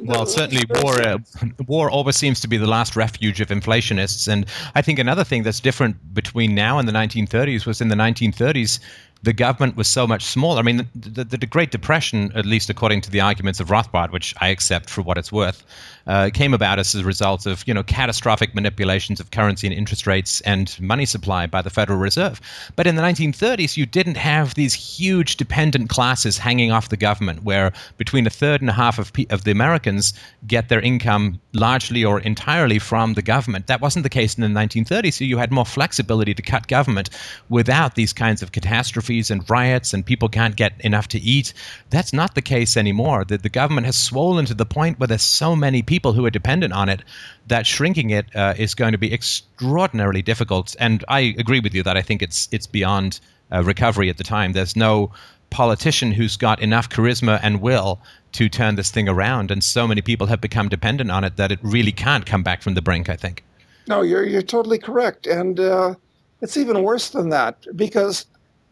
well, 0.00 0.24
certainly 0.24 0.64
war 0.82 1.02
uh, 1.02 1.18
war 1.66 1.90
always 1.90 2.16
seems 2.16 2.40
to 2.40 2.48
be 2.48 2.56
the 2.56 2.66
last 2.66 2.96
refuge 2.96 3.40
of 3.40 3.48
inflationists, 3.48 4.28
and 4.28 4.46
I 4.74 4.82
think 4.82 4.98
another 4.98 5.24
thing 5.24 5.42
that's 5.42 5.60
different 5.60 6.14
between 6.14 6.54
now 6.54 6.78
and 6.78 6.88
the 6.88 6.92
1930s 6.92 7.66
was 7.66 7.80
in 7.80 7.88
the 7.88 7.96
1930s 7.96 8.78
the 9.22 9.32
government 9.32 9.76
was 9.76 9.88
so 9.88 10.06
much 10.06 10.24
smaller. 10.24 10.60
I 10.60 10.62
mean, 10.62 10.88
the, 10.94 11.24
the, 11.24 11.36
the, 11.36 11.46
Great 11.46 11.70
Depression, 11.70 12.30
at 12.34 12.46
least 12.46 12.70
according 12.70 13.00
to 13.02 13.10
the 13.10 13.20
arguments 13.20 13.58
of 13.60 13.68
Rothbard, 13.68 14.12
which 14.12 14.34
I 14.40 14.48
accept 14.48 14.88
for 14.88 15.02
what 15.02 15.18
it's 15.18 15.32
worth, 15.32 15.64
uh, 16.08 16.30
came 16.32 16.54
about 16.54 16.78
as 16.78 16.94
a 16.94 17.04
result 17.04 17.46
of 17.46 17.62
you 17.66 17.74
know 17.74 17.82
catastrophic 17.82 18.54
manipulations 18.54 19.20
of 19.20 19.30
currency 19.30 19.66
and 19.66 19.76
interest 19.76 20.06
rates 20.06 20.40
and 20.40 20.78
money 20.80 21.04
supply 21.04 21.46
by 21.46 21.62
the 21.62 21.70
Federal 21.70 21.98
Reserve. 21.98 22.40
But 22.76 22.86
in 22.86 22.96
the 22.96 23.02
1930s, 23.02 23.76
you 23.76 23.86
didn't 23.86 24.16
have 24.16 24.54
these 24.54 24.74
huge 24.74 25.36
dependent 25.36 25.90
classes 25.90 26.38
hanging 26.38 26.72
off 26.72 26.88
the 26.88 26.96
government, 26.96 27.44
where 27.44 27.72
between 27.98 28.26
a 28.26 28.30
third 28.30 28.60
and 28.62 28.70
a 28.70 28.72
half 28.72 28.98
of, 28.98 29.12
of 29.30 29.44
the 29.44 29.50
Americans 29.50 30.14
get 30.46 30.68
their 30.68 30.80
income 30.80 31.40
largely 31.52 32.04
or 32.04 32.20
entirely 32.20 32.78
from 32.78 33.14
the 33.14 33.22
government. 33.22 33.66
That 33.66 33.80
wasn't 33.80 34.04
the 34.04 34.08
case 34.08 34.38
in 34.38 34.42
the 34.42 34.60
1930s. 34.60 35.14
So 35.14 35.24
you 35.24 35.36
had 35.36 35.52
more 35.52 35.66
flexibility 35.66 36.34
to 36.34 36.42
cut 36.42 36.68
government 36.68 37.10
without 37.50 37.94
these 37.94 38.12
kinds 38.12 38.42
of 38.42 38.52
catastrophes 38.52 39.30
and 39.30 39.48
riots 39.50 39.92
and 39.92 40.06
people 40.06 40.28
can't 40.28 40.56
get 40.56 40.72
enough 40.80 41.08
to 41.08 41.18
eat. 41.18 41.52
That's 41.90 42.12
not 42.12 42.34
the 42.34 42.42
case 42.42 42.76
anymore. 42.76 43.24
The, 43.24 43.38
the 43.38 43.48
government 43.48 43.86
has 43.86 43.98
swollen 43.98 44.46
to 44.46 44.54
the 44.54 44.64
point 44.64 44.98
where 44.98 45.06
there's 45.06 45.22
so 45.22 45.54
many 45.54 45.82
people 45.82 45.97
who 46.12 46.24
are 46.24 46.30
dependent 46.30 46.72
on 46.72 46.88
it 46.88 47.02
that 47.46 47.66
shrinking 47.66 48.10
it 48.10 48.26
uh, 48.34 48.54
is 48.56 48.74
going 48.74 48.92
to 48.92 48.98
be 48.98 49.12
extraordinarily 49.12 50.22
difficult. 50.22 50.76
And 50.78 51.04
I 51.08 51.34
agree 51.38 51.60
with 51.60 51.74
you 51.74 51.82
that 51.82 51.96
I 51.96 52.02
think 52.02 52.22
it's 52.22 52.48
it's 52.52 52.66
beyond 52.66 53.20
uh, 53.52 53.62
recovery 53.62 54.08
at 54.10 54.16
the 54.16 54.24
time. 54.24 54.52
There's 54.52 54.76
no 54.76 55.10
politician 55.50 56.12
who's 56.12 56.36
got 56.36 56.60
enough 56.60 56.88
charisma 56.88 57.40
and 57.42 57.60
will 57.60 58.00
to 58.32 58.48
turn 58.48 58.74
this 58.74 58.90
thing 58.90 59.08
around. 59.08 59.50
And 59.50 59.64
so 59.64 59.86
many 59.86 60.02
people 60.02 60.26
have 60.26 60.40
become 60.40 60.68
dependent 60.68 61.10
on 61.10 61.24
it 61.24 61.36
that 61.36 61.50
it 61.50 61.58
really 61.62 61.92
can't 61.92 62.26
come 62.26 62.42
back 62.42 62.62
from 62.62 62.74
the 62.74 62.82
brink, 62.82 63.08
I 63.08 63.16
think. 63.16 63.44
No, 63.86 64.02
you're, 64.02 64.24
you're 64.24 64.42
totally 64.42 64.78
correct. 64.78 65.26
And 65.26 65.58
uh, 65.58 65.94
it's 66.42 66.56
even 66.56 66.82
worse 66.82 67.10
than 67.10 67.30
that 67.30 67.64
because 67.74 68.26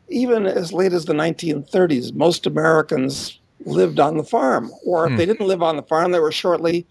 even 0.09 0.47
as 0.47 0.73
late 0.73 0.93
as 0.93 1.07
the 1.07 1.15
1930s, 1.15 2.15
most 2.15 2.47
Americans 2.47 3.39
lived 3.65 3.99
on 3.99 4.17
the 4.17 4.25
farm. 4.25 4.71
Or 4.85 5.07
if 5.07 5.13
hmm. 5.13 5.17
they 5.17 5.27
didn't 5.27 5.47
live 5.47 5.63
on 5.63 5.77
the 5.77 5.83
farm, 5.83 6.13
they 6.13 6.21
were 6.21 6.33
shortly 6.33 6.87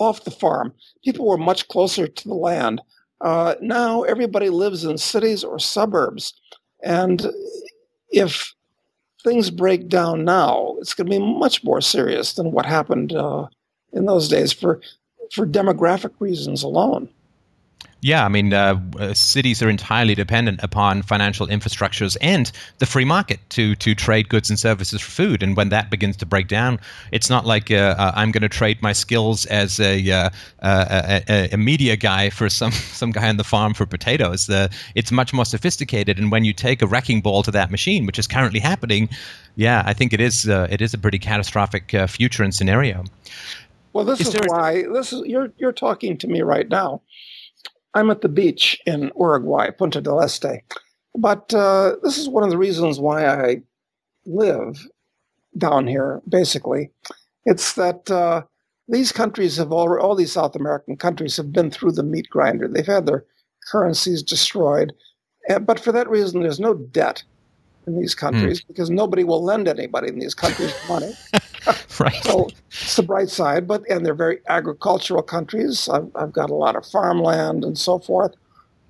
off 0.00 0.24
the 0.24 0.30
farm. 0.30 0.72
People 1.04 1.26
were 1.26 1.38
much 1.38 1.68
closer 1.68 2.08
to 2.08 2.28
the 2.28 2.34
land. 2.34 2.80
Uh, 3.20 3.54
now 3.60 4.02
everybody 4.02 4.48
lives 4.48 4.84
in 4.84 4.98
cities 4.98 5.44
or 5.44 5.58
suburbs. 5.58 6.34
And 6.82 7.26
if 8.10 8.54
things 9.22 9.50
break 9.50 9.88
down 9.88 10.24
now, 10.24 10.76
it's 10.80 10.94
going 10.94 11.06
to 11.06 11.18
be 11.18 11.38
much 11.38 11.62
more 11.62 11.80
serious 11.80 12.32
than 12.32 12.52
what 12.52 12.66
happened 12.66 13.12
uh, 13.12 13.46
in 13.92 14.06
those 14.06 14.28
days 14.28 14.52
for 14.52 14.80
for 15.32 15.46
demographic 15.46 16.12
reasons 16.18 16.62
alone. 16.64 17.08
Yeah, 18.02 18.24
I 18.24 18.28
mean, 18.28 18.54
uh, 18.54 18.80
uh, 18.98 19.12
cities 19.12 19.62
are 19.62 19.68
entirely 19.68 20.14
dependent 20.14 20.60
upon 20.62 21.02
financial 21.02 21.46
infrastructures 21.46 22.16
and 22.22 22.50
the 22.78 22.86
free 22.86 23.04
market 23.04 23.40
to 23.50 23.74
to 23.76 23.94
trade 23.94 24.30
goods 24.30 24.48
and 24.48 24.58
services 24.58 25.02
for 25.02 25.10
food. 25.10 25.42
And 25.42 25.54
when 25.54 25.68
that 25.68 25.90
begins 25.90 26.16
to 26.18 26.26
break 26.26 26.48
down, 26.48 26.80
it's 27.12 27.28
not 27.28 27.44
like 27.44 27.70
uh, 27.70 27.94
uh 27.98 28.12
I'm 28.14 28.30
going 28.30 28.42
to 28.42 28.48
trade 28.48 28.80
my 28.80 28.94
skills 28.94 29.44
as 29.46 29.78
a, 29.80 30.10
uh, 30.10 30.30
a, 30.62 31.50
a, 31.52 31.56
media 31.58 31.96
guy 31.96 32.30
for 32.30 32.48
some 32.48 32.72
some 33.00 33.10
guy 33.10 33.28
on 33.28 33.36
the 33.36 33.44
farm 33.44 33.74
for 33.74 33.84
potatoes. 33.84 34.48
it's 34.94 35.12
much 35.12 35.34
more 35.34 35.44
sophisticated. 35.44 36.18
And 36.18 36.32
when 36.32 36.44
you 36.44 36.54
take 36.54 36.80
a 36.80 36.86
wrecking 36.86 37.20
ball 37.20 37.42
to 37.42 37.50
that 37.50 37.70
machine, 37.70 38.06
which 38.06 38.18
is 38.18 38.26
currently 38.26 38.60
happening, 38.60 39.10
yeah, 39.56 39.82
I 39.84 39.92
think 39.92 40.14
it 40.14 40.20
is 40.22 40.46
it 40.46 40.80
is 40.80 40.94
a 40.94 40.98
pretty 40.98 41.18
catastrophic 41.18 41.94
future 42.08 42.42
and 42.42 42.54
scenario. 42.54 43.04
Well, 43.92 44.04
this 44.04 44.20
is, 44.20 44.34
is 44.34 44.40
why 44.46 44.84
this 44.90 45.12
is 45.12 45.22
you're 45.26 45.52
you're 45.58 45.72
talking 45.72 46.16
to 46.18 46.28
me 46.28 46.40
right 46.40 46.68
now. 46.68 47.02
I'm 47.94 48.10
at 48.10 48.20
the 48.20 48.28
beach 48.28 48.80
in 48.86 49.10
Uruguay, 49.18 49.70
Punta 49.70 50.00
del 50.00 50.20
Este, 50.20 50.62
but 51.14 51.52
uh, 51.52 51.96
this 52.02 52.18
is 52.18 52.28
one 52.28 52.44
of 52.44 52.50
the 52.50 52.58
reasons 52.58 53.00
why 53.00 53.26
I 53.26 53.62
live 54.26 54.86
down 55.58 55.86
here. 55.86 56.20
Basically, 56.28 56.90
it's 57.44 57.74
that 57.74 58.10
uh, 58.10 58.42
these 58.88 59.12
countries 59.12 59.56
have 59.56 59.72
all 59.72 59.98
all 59.98 60.14
these 60.14 60.32
South 60.32 60.54
American 60.54 60.96
countries 60.96 61.36
have 61.36 61.52
been 61.52 61.70
through 61.70 61.92
the 61.92 62.02
meat 62.02 62.28
grinder. 62.30 62.68
They've 62.68 62.86
had 62.86 63.06
their 63.06 63.24
currencies 63.70 64.22
destroyed, 64.22 64.92
but 65.62 65.80
for 65.80 65.92
that 65.92 66.08
reason, 66.08 66.42
there's 66.42 66.60
no 66.60 66.74
debt 66.74 67.22
in 67.86 67.98
these 67.98 68.14
countries 68.14 68.60
mm. 68.60 68.68
because 68.68 68.90
nobody 68.90 69.24
will 69.24 69.42
lend 69.42 69.68
anybody 69.68 70.08
in 70.08 70.18
these 70.18 70.34
countries 70.34 70.74
money. 70.88 71.12
right. 71.98 72.22
So 72.22 72.48
it's 72.68 72.96
the 72.96 73.02
bright 73.02 73.28
side, 73.28 73.66
but 73.66 73.88
and 73.90 74.04
they're 74.04 74.14
very 74.14 74.40
agricultural 74.48 75.22
countries. 75.22 75.88
I've, 75.88 76.10
I've 76.14 76.32
got 76.32 76.50
a 76.50 76.54
lot 76.54 76.76
of 76.76 76.86
farmland 76.86 77.64
and 77.64 77.76
so 77.76 77.98
forth, 77.98 78.34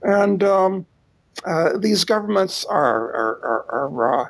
and 0.03 0.43
um, 0.45 0.87
uh, 1.45 1.77
these 1.79 2.05
governments 2.05 2.65
are 2.67 3.13
are, 3.13 3.41
are, 3.45 3.91
are 3.91 4.21
uh, 4.21 4.29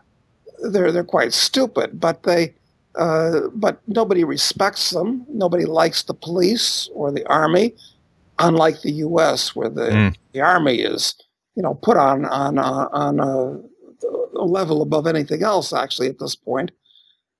they're 0.70 0.92
they're 0.92 1.04
quite 1.04 1.32
stupid, 1.32 2.00
but 2.00 2.22
they. 2.22 2.54
Uh, 2.96 3.42
but 3.54 3.80
nobody 3.86 4.24
respects 4.24 4.90
them. 4.90 5.24
Nobody 5.28 5.64
likes 5.64 6.02
the 6.02 6.12
police 6.12 6.90
or 6.92 7.12
the 7.12 7.24
army, 7.28 7.72
unlike 8.40 8.82
the 8.82 8.90
U.S., 8.90 9.54
where 9.54 9.68
the, 9.68 9.90
mm. 9.90 10.16
the 10.32 10.40
army 10.40 10.80
is, 10.80 11.14
you 11.54 11.62
know, 11.62 11.74
put 11.74 11.96
on 11.96 12.24
on 12.24 12.58
uh, 12.58 12.88
on 12.90 13.20
a 13.20 13.60
level 14.32 14.82
above 14.82 15.06
anything 15.06 15.42
else, 15.42 15.72
actually, 15.72 16.08
at 16.08 16.18
this 16.18 16.34
point. 16.34 16.70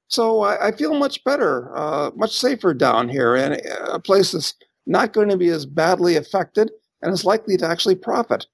So 0.09 0.41
I, 0.41 0.69
I 0.69 0.73
feel 0.73 0.95
much 0.95 1.23
better, 1.25 1.77
uh, 1.77 2.11
much 2.17 2.37
safer 2.37 2.75
down 2.75 3.09
here, 3.09 3.37
and 3.37 3.61
a 3.87 4.01
place 4.01 4.33
that's 4.33 4.55
not 4.87 5.13
going 5.13 5.29
to 5.29 5.37
be 5.37 5.49
as 5.49 5.67
badly 5.67 6.17
affected 6.17 6.71
and 7.03 7.13
is 7.13 7.25
likely 7.25 7.57
to 7.57 7.67
actually 7.67 7.95
profit 7.95 8.47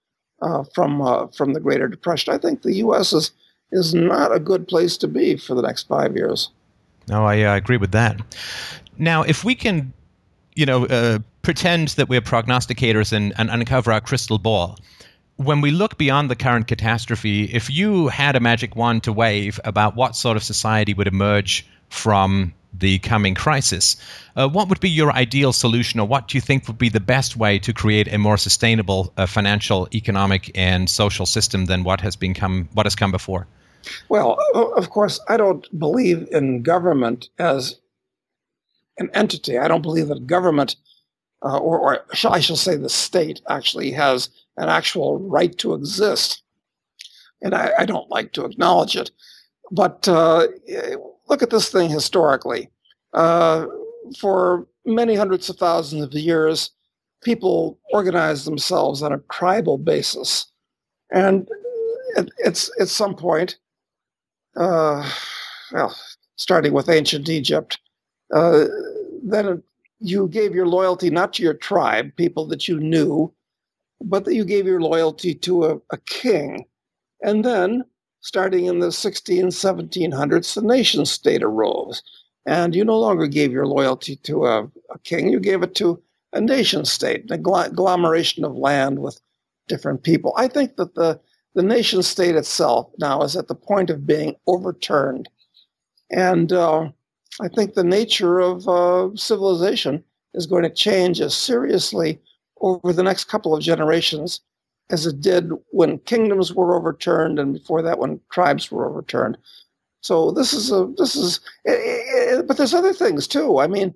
uh, 0.42 0.64
from 0.74 1.00
uh, 1.00 1.26
from 1.28 1.54
the 1.54 1.60
Greater 1.60 1.88
Depression. 1.88 2.34
I 2.34 2.38
think 2.38 2.62
the 2.62 2.74
U.S. 2.76 3.12
is 3.12 3.32
is 3.72 3.94
not 3.94 4.34
a 4.34 4.38
good 4.38 4.68
place 4.68 4.96
to 4.98 5.08
be 5.08 5.36
for 5.36 5.54
the 5.54 5.62
next 5.62 5.88
five 5.88 6.14
years. 6.14 6.50
No, 7.08 7.24
I 7.24 7.42
uh, 7.42 7.56
agree 7.56 7.76
with 7.76 7.92
that. 7.92 8.20
Now, 8.98 9.22
if 9.22 9.44
we 9.44 9.54
can, 9.54 9.92
you 10.54 10.66
know, 10.66 10.86
uh, 10.86 11.18
pretend 11.42 11.88
that 11.88 12.08
we're 12.08 12.20
prognosticators 12.20 13.12
and, 13.12 13.32
and 13.38 13.50
uncover 13.50 13.92
our 13.92 14.00
crystal 14.00 14.38
ball, 14.38 14.78
when 15.36 15.60
we 15.60 15.70
look 15.70 15.98
beyond 15.98 16.30
the 16.30 16.36
current 16.36 16.66
catastrophe, 16.66 17.44
if 17.54 17.70
you 17.70 18.08
had 18.08 18.36
a 18.36 18.40
magic 18.40 18.74
wand 18.74 19.02
to 19.04 19.12
wave 19.12 19.60
about 19.64 19.94
what 19.94 20.16
sort 20.16 20.36
of 20.36 20.42
society 20.42 20.94
would 20.94 21.06
emerge 21.06 21.66
from 21.90 22.54
the 22.72 22.98
coming 23.00 23.34
crisis, 23.34 23.96
uh, 24.36 24.48
what 24.48 24.68
would 24.68 24.80
be 24.80 24.90
your 24.90 25.12
ideal 25.12 25.52
solution, 25.52 26.00
or 26.00 26.06
what 26.06 26.28
do 26.28 26.36
you 26.36 26.40
think 26.40 26.66
would 26.66 26.78
be 26.78 26.88
the 26.88 27.00
best 27.00 27.36
way 27.36 27.58
to 27.58 27.72
create 27.72 28.12
a 28.12 28.18
more 28.18 28.36
sustainable 28.36 29.12
uh, 29.16 29.26
financial, 29.26 29.88
economic, 29.94 30.50
and 30.54 30.90
social 30.90 31.26
system 31.26 31.66
than 31.66 31.84
what 31.84 32.00
has 32.00 32.16
been 32.16 32.34
come, 32.34 32.68
what 32.74 32.86
has 32.86 32.94
come 32.94 33.10
before? 33.10 33.46
Well, 34.08 34.38
of 34.54 34.90
course, 34.90 35.20
I 35.28 35.36
don't 35.36 35.66
believe 35.78 36.26
in 36.32 36.62
government 36.62 37.28
as 37.38 37.76
an 38.98 39.10
entity. 39.14 39.58
I 39.58 39.68
don't 39.68 39.82
believe 39.82 40.08
that 40.08 40.26
government, 40.26 40.76
uh, 41.42 41.58
or, 41.58 41.78
or 41.78 42.04
I 42.24 42.40
shall 42.40 42.56
say, 42.56 42.76
the 42.76 42.88
state 42.88 43.40
actually 43.48 43.92
has 43.92 44.28
an 44.56 44.68
actual 44.68 45.18
right 45.18 45.56
to 45.58 45.74
exist. 45.74 46.42
And 47.42 47.54
I, 47.54 47.72
I 47.78 47.84
don't 47.84 48.10
like 48.10 48.32
to 48.32 48.44
acknowledge 48.44 48.96
it. 48.96 49.10
But 49.70 50.08
uh, 50.08 50.46
look 51.28 51.42
at 51.42 51.50
this 51.50 51.70
thing 51.70 51.90
historically. 51.90 52.70
Uh, 53.12 53.66
for 54.18 54.66
many 54.84 55.14
hundreds 55.14 55.48
of 55.50 55.56
thousands 55.56 56.02
of 56.02 56.12
years, 56.14 56.70
people 57.22 57.78
organized 57.92 58.46
themselves 58.46 59.02
on 59.02 59.12
a 59.12 59.20
tribal 59.32 59.78
basis. 59.78 60.46
And 61.10 61.48
it's, 62.38 62.70
at 62.80 62.88
some 62.88 63.14
point, 63.14 63.56
uh, 64.56 65.10
well, 65.72 65.96
starting 66.36 66.72
with 66.72 66.88
ancient 66.88 67.28
Egypt, 67.28 67.78
uh, 68.34 68.64
then 69.24 69.62
you 70.00 70.28
gave 70.28 70.54
your 70.54 70.66
loyalty 70.66 71.10
not 71.10 71.32
to 71.34 71.42
your 71.42 71.54
tribe, 71.54 72.14
people 72.16 72.46
that 72.48 72.68
you 72.68 72.78
knew, 72.78 73.32
but 74.00 74.24
that 74.24 74.34
you 74.34 74.44
gave 74.44 74.66
your 74.66 74.80
loyalty 74.80 75.34
to 75.34 75.64
a, 75.64 75.76
a 75.90 75.98
king. 76.06 76.66
And 77.22 77.44
then, 77.44 77.84
starting 78.20 78.66
in 78.66 78.80
the 78.80 78.92
16, 78.92 79.46
1700s, 79.46 80.54
the 80.54 80.62
nation 80.62 81.06
state 81.06 81.42
arose. 81.42 82.02
And 82.44 82.74
you 82.74 82.84
no 82.84 82.98
longer 82.98 83.26
gave 83.26 83.52
your 83.52 83.66
loyalty 83.66 84.16
to 84.16 84.46
a, 84.46 84.64
a 84.90 84.98
king, 85.04 85.30
you 85.30 85.40
gave 85.40 85.62
it 85.62 85.74
to 85.76 86.02
a 86.32 86.40
nation 86.40 86.84
state, 86.84 87.30
an 87.30 87.32
agglomeration 87.32 88.44
of 88.44 88.54
land 88.54 88.98
with 89.00 89.20
different 89.68 90.02
people. 90.02 90.32
I 90.36 90.48
think 90.48 90.76
that 90.76 90.94
the, 90.94 91.20
the 91.54 91.62
nation 91.62 92.02
state 92.02 92.36
itself 92.36 92.90
now 92.98 93.22
is 93.22 93.36
at 93.36 93.48
the 93.48 93.54
point 93.54 93.90
of 93.90 94.06
being 94.06 94.36
overturned. 94.46 95.28
And 96.10 96.52
uh, 96.52 96.90
I 97.40 97.48
think 97.48 97.74
the 97.74 97.84
nature 97.84 98.38
of 98.38 98.68
uh, 98.68 99.10
civilization 99.16 100.04
is 100.34 100.46
going 100.46 100.62
to 100.62 100.70
change 100.70 101.20
as 101.20 101.34
seriously 101.34 102.20
over 102.60 102.92
the 102.92 103.02
next 103.02 103.24
couple 103.24 103.54
of 103.54 103.62
generations 103.62 104.40
as 104.90 105.06
it 105.06 105.20
did 105.20 105.50
when 105.70 105.98
kingdoms 106.00 106.54
were 106.54 106.74
overturned 106.74 107.38
and 107.38 107.54
before 107.54 107.82
that 107.82 107.98
when 107.98 108.20
tribes 108.30 108.70
were 108.70 108.88
overturned. 108.88 109.36
So 110.02 110.30
this 110.30 110.52
is 110.52 110.70
a 110.70 110.92
this 110.96 111.16
is, 111.16 111.40
eh, 111.66 111.72
eh, 111.72 112.36
eh, 112.38 112.42
but 112.42 112.56
there's 112.56 112.74
other 112.74 112.92
things 112.92 113.26
too. 113.26 113.58
I 113.58 113.66
mean, 113.66 113.94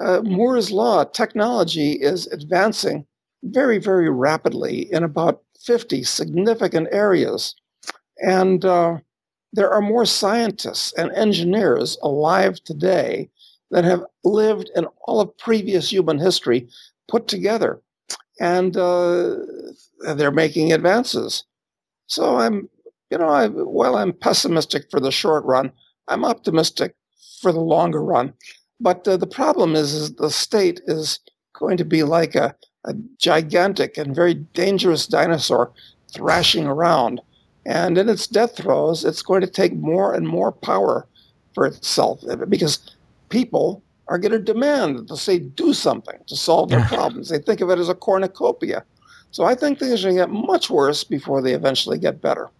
uh, 0.00 0.20
Moore's 0.22 0.70
law 0.70 1.04
technology 1.04 1.92
is 1.92 2.28
advancing 2.28 3.04
very 3.42 3.78
very 3.78 4.08
rapidly 4.10 4.92
in 4.92 5.02
about 5.02 5.42
50 5.60 6.04
significant 6.04 6.88
areas, 6.92 7.56
and 8.18 8.64
uh, 8.64 8.98
there 9.52 9.70
are 9.70 9.80
more 9.80 10.06
scientists 10.06 10.92
and 10.92 11.10
engineers 11.12 11.98
alive 12.02 12.62
today 12.62 13.28
than 13.70 13.84
have 13.84 14.04
lived 14.22 14.70
in 14.76 14.86
all 15.02 15.20
of 15.20 15.36
previous 15.38 15.90
human 15.90 16.18
history 16.18 16.68
put 17.08 17.26
together 17.26 17.82
and 18.40 18.76
uh, 18.76 19.36
they're 20.14 20.30
making 20.30 20.72
advances. 20.72 21.44
So 22.06 22.38
I'm, 22.38 22.68
you 23.10 23.18
know, 23.18 23.28
I, 23.28 23.48
while 23.48 23.96
I'm 23.96 24.12
pessimistic 24.12 24.90
for 24.90 25.00
the 25.00 25.10
short 25.10 25.44
run, 25.44 25.72
I'm 26.08 26.24
optimistic 26.24 26.94
for 27.40 27.52
the 27.52 27.60
longer 27.60 28.02
run. 28.02 28.32
But 28.80 29.06
uh, 29.06 29.16
the 29.16 29.26
problem 29.26 29.74
is, 29.74 29.92
is 29.92 30.14
the 30.14 30.30
state 30.30 30.80
is 30.86 31.20
going 31.54 31.76
to 31.76 31.84
be 31.84 32.02
like 32.02 32.34
a, 32.34 32.54
a 32.84 32.94
gigantic 33.18 33.98
and 33.98 34.14
very 34.14 34.34
dangerous 34.34 35.06
dinosaur 35.06 35.72
thrashing 36.12 36.66
around. 36.66 37.20
And 37.66 37.98
in 37.98 38.08
its 38.08 38.26
death 38.26 38.56
throes, 38.56 39.04
it's 39.04 39.22
going 39.22 39.42
to 39.42 39.46
take 39.46 39.74
more 39.74 40.14
and 40.14 40.26
more 40.26 40.52
power 40.52 41.06
for 41.54 41.66
itself 41.66 42.22
because 42.48 42.96
people 43.28 43.82
are 44.08 44.18
going 44.18 44.32
to 44.32 44.38
demand 44.38 44.98
that 44.98 45.08
the 45.08 45.16
state 45.16 45.54
do 45.54 45.72
something 45.72 46.18
to 46.26 46.36
solve 46.36 46.70
their 46.70 46.84
problems. 46.84 47.28
They 47.28 47.38
think 47.38 47.60
of 47.60 47.70
it 47.70 47.78
as 47.78 47.88
a 47.88 47.94
cornucopia. 47.94 48.84
So 49.30 49.44
I 49.44 49.54
think 49.54 49.78
things 49.78 50.04
are 50.04 50.08
going 50.08 50.16
to 50.16 50.22
get 50.22 50.46
much 50.46 50.70
worse 50.70 51.04
before 51.04 51.42
they 51.42 51.52
eventually 51.52 51.98
get 51.98 52.22
better. 52.22 52.50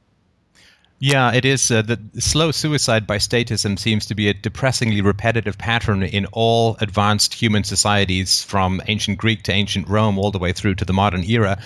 Yeah, 1.01 1.33
it 1.33 1.45
is. 1.45 1.71
Uh, 1.71 1.83
the 1.83 1.99
slow 2.19 2.51
suicide 2.51 3.07
by 3.07 3.19
statism 3.19 3.79
seems 3.79 4.05
to 4.07 4.17
be 4.17 4.29
a 4.29 4.35
depressingly 4.35 5.01
repetitive 5.01 5.57
pattern 5.57 6.03
in 6.03 6.27
all 6.33 6.77
advanced 6.81 7.35
human 7.35 7.63
societies 7.63 8.43
from 8.43 8.83
ancient 8.89 9.17
Greek 9.17 9.45
to 9.45 9.53
ancient 9.53 9.89
Rome 9.89 10.19
all 10.19 10.33
the 10.33 10.41
way 10.41 10.53
through 10.53 10.75
to 10.75 10.85
the 10.85 10.93
modern 10.93 11.23
era 11.23 11.63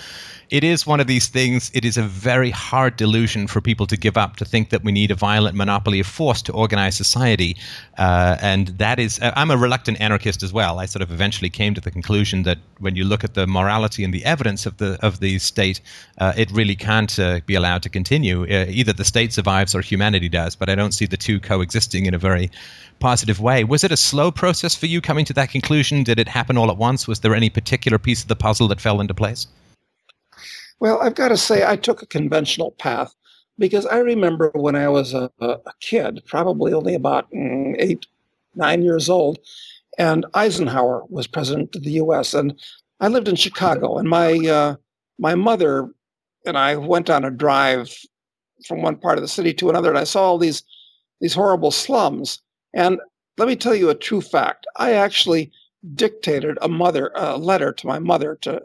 it 0.53 0.63
is 0.63 0.85
one 0.85 0.99
of 0.99 1.07
these 1.07 1.29
things. 1.29 1.71
It 1.73 1.83
is 1.83 1.97
a 1.97 2.03
very 2.03 2.51
hard 2.51 2.95
delusion 2.95 3.47
for 3.47 3.59
people 3.59 3.87
to 3.87 3.97
give 3.97 4.17
up 4.17 4.35
to 4.35 4.45
think 4.45 4.69
that 4.69 4.83
we 4.83 4.91
need 4.91 5.09
a 5.09 5.15
violent 5.15 5.55
monopoly 5.57 5.99
of 5.99 6.05
force 6.05 6.43
to 6.43 6.53
organize 6.53 6.95
society. 6.95 7.57
Uh, 7.97 8.37
and 8.39 8.67
that 8.77 8.99
is, 8.99 9.19
uh, 9.19 9.33
I'm 9.35 9.49
a 9.49 9.57
reluctant 9.57 9.99
anarchist 9.99 10.43
as 10.43 10.53
well. 10.53 10.77
I 10.77 10.85
sort 10.85 11.01
of 11.01 11.11
eventually 11.11 11.49
came 11.49 11.73
to 11.73 11.81
the 11.81 11.89
conclusion 11.89 12.43
that 12.43 12.59
when 12.77 12.95
you 12.95 13.03
look 13.03 13.23
at 13.23 13.33
the 13.33 13.47
morality 13.47 14.03
and 14.03 14.13
the 14.13 14.23
evidence 14.25 14.67
of 14.67 14.77
the 14.77 14.99
of 15.01 15.19
the 15.21 15.39
state, 15.39 15.81
uh, 16.19 16.33
it 16.37 16.51
really 16.51 16.75
can't 16.75 17.17
uh, 17.17 17.39
be 17.47 17.55
allowed 17.55 17.81
to 17.81 17.89
continue. 17.89 18.43
Uh, 18.43 18.67
either 18.69 18.93
the 18.93 19.05
state 19.05 19.33
survives 19.33 19.73
or 19.73 19.81
humanity 19.81 20.29
does. 20.29 20.55
But 20.55 20.69
I 20.69 20.75
don't 20.75 20.91
see 20.91 21.07
the 21.07 21.17
two 21.17 21.39
coexisting 21.39 22.05
in 22.05 22.13
a 22.13 22.19
very 22.19 22.51
positive 22.99 23.39
way. 23.39 23.63
Was 23.63 23.83
it 23.83 23.91
a 23.91 23.97
slow 23.97 24.29
process 24.29 24.75
for 24.75 24.85
you 24.85 25.01
coming 25.01 25.25
to 25.25 25.33
that 25.33 25.49
conclusion? 25.49 26.03
Did 26.03 26.19
it 26.19 26.27
happen 26.27 26.59
all 26.59 26.69
at 26.69 26.77
once? 26.77 27.07
Was 27.07 27.21
there 27.21 27.33
any 27.33 27.49
particular 27.49 27.97
piece 27.97 28.21
of 28.21 28.27
the 28.27 28.35
puzzle 28.35 28.67
that 28.67 28.79
fell 28.79 29.01
into 29.01 29.15
place? 29.15 29.47
Well, 30.83 31.01
I've 31.01 31.15
got 31.15 31.29
to 31.29 31.37
say, 31.37 31.65
I 31.65 31.77
took 31.77 32.01
a 32.01 32.05
conventional 32.05 32.71
path 32.71 33.15
because 33.57 33.85
I 33.85 33.99
remember 33.99 34.51
when 34.53 34.75
I 34.75 34.89
was 34.89 35.13
a, 35.13 35.31
a 35.39 35.71
kid, 35.79 36.21
probably 36.27 36.73
only 36.73 36.93
about 36.93 37.31
mm, 37.31 37.73
eight, 37.79 38.05
nine 38.55 38.83
years 38.83 39.07
old, 39.07 39.39
and 39.97 40.25
Eisenhower 40.33 41.05
was 41.07 41.25
president 41.25 41.73
of 41.73 41.83
the 41.83 41.91
U.S. 41.91 42.33
and 42.33 42.59
I 42.99 43.07
lived 43.07 43.29
in 43.29 43.37
Chicago, 43.37 43.97
and 43.97 44.09
my 44.09 44.33
uh, 44.39 44.75
my 45.17 45.35
mother 45.35 45.89
and 46.45 46.57
I 46.57 46.75
went 46.75 47.09
on 47.09 47.23
a 47.23 47.31
drive 47.31 47.95
from 48.67 48.81
one 48.81 48.97
part 48.97 49.17
of 49.17 49.21
the 49.21 49.29
city 49.29 49.53
to 49.53 49.69
another, 49.69 49.87
and 49.87 49.97
I 49.97 50.03
saw 50.03 50.23
all 50.23 50.37
these 50.37 50.63
these 51.21 51.33
horrible 51.33 51.71
slums. 51.71 52.41
And 52.73 52.99
let 53.37 53.47
me 53.47 53.55
tell 53.55 53.73
you 53.73 53.89
a 53.89 53.95
true 53.95 54.19
fact: 54.19 54.67
I 54.75 54.91
actually 54.91 55.49
dictated 55.95 56.57
a 56.61 56.67
mother 56.67 57.13
a 57.15 57.37
letter 57.37 57.71
to 57.71 57.87
my 57.87 57.99
mother 57.99 58.37
to 58.41 58.61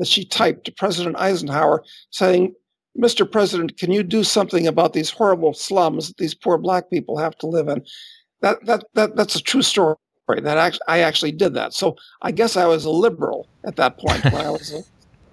that 0.00 0.08
she 0.08 0.24
typed 0.24 0.64
to 0.64 0.72
President 0.72 1.14
Eisenhower 1.18 1.84
saying, 2.10 2.54
"Mr. 2.98 3.30
President, 3.30 3.76
can 3.76 3.92
you 3.92 4.02
do 4.02 4.24
something 4.24 4.66
about 4.66 4.94
these 4.94 5.10
horrible 5.10 5.54
slums 5.54 6.08
that 6.08 6.16
these 6.16 6.34
poor 6.34 6.58
black 6.58 6.90
people 6.90 7.18
have 7.18 7.36
to 7.38 7.46
live 7.46 7.68
in?" 7.68 7.84
That 8.40 8.64
that 8.66 8.84
that 8.94 9.14
that's 9.14 9.36
a 9.36 9.42
true 9.42 9.62
story. 9.62 9.96
That 10.28 10.58
actually, 10.58 10.88
I 10.88 11.00
actually 11.00 11.32
did 11.32 11.54
that. 11.54 11.74
So 11.74 11.96
I 12.22 12.30
guess 12.30 12.56
I 12.56 12.66
was 12.66 12.84
a 12.84 12.90
liberal 12.90 13.46
at 13.64 13.76
that 13.76 13.98
point 13.98 14.24
when 14.24 14.46
I 14.46 14.50
was 14.50 14.72
a, 14.72 14.82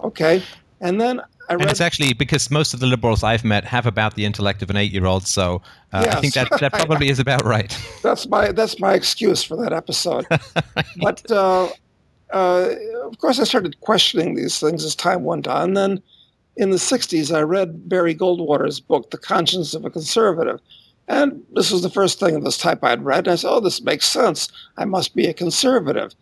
okay. 0.06 0.42
And 0.80 1.00
then 1.00 1.20
I 1.48 1.54
read, 1.54 1.62
and 1.62 1.70
it's 1.70 1.80
actually 1.80 2.12
because 2.12 2.50
most 2.50 2.74
of 2.74 2.80
the 2.80 2.86
liberals 2.86 3.22
I've 3.22 3.44
met 3.44 3.64
have 3.64 3.86
about 3.86 4.16
the 4.16 4.24
intellect 4.24 4.62
of 4.62 4.70
an 4.70 4.76
eight-year-old. 4.76 5.26
So 5.26 5.62
uh, 5.92 6.02
yes. 6.04 6.14
I 6.14 6.20
think 6.20 6.34
that 6.34 6.60
that 6.60 6.72
probably 6.80 7.08
is 7.08 7.18
about 7.18 7.44
right. 7.44 7.76
That's 8.02 8.28
my 8.28 8.52
that's 8.52 8.78
my 8.78 8.94
excuse 8.94 9.42
for 9.42 9.56
that 9.56 9.72
episode. 9.72 10.26
but 10.96 11.30
uh, 11.30 11.68
uh, 12.30 12.74
of 13.04 13.18
course, 13.18 13.38
I 13.38 13.44
started 13.44 13.80
questioning 13.80 14.34
these 14.34 14.60
things 14.60 14.84
as 14.84 14.94
time 14.94 15.24
went 15.24 15.46
on. 15.46 15.68
And 15.68 15.76
then 15.76 16.02
in 16.56 16.70
the 16.70 16.76
'60s, 16.76 17.34
I 17.34 17.40
read 17.40 17.88
Barry 17.88 18.14
Goldwater's 18.14 18.80
book, 18.80 19.10
The 19.10 19.18
Conscience 19.18 19.74
of 19.74 19.84
a 19.84 19.90
Conservative. 19.90 20.60
And 21.08 21.42
this 21.54 21.70
was 21.70 21.82
the 21.82 21.90
first 21.90 22.20
thing 22.20 22.36
of 22.36 22.44
this 22.44 22.58
type 22.58 22.84
I'd 22.84 23.04
read. 23.04 23.26
And 23.26 23.32
I 23.32 23.36
said, 23.36 23.50
oh, 23.50 23.60
this 23.60 23.80
makes 23.80 24.06
sense. 24.06 24.48
I 24.76 24.84
must 24.84 25.16
be 25.16 25.26
a 25.26 25.32
conservative. 25.32 26.14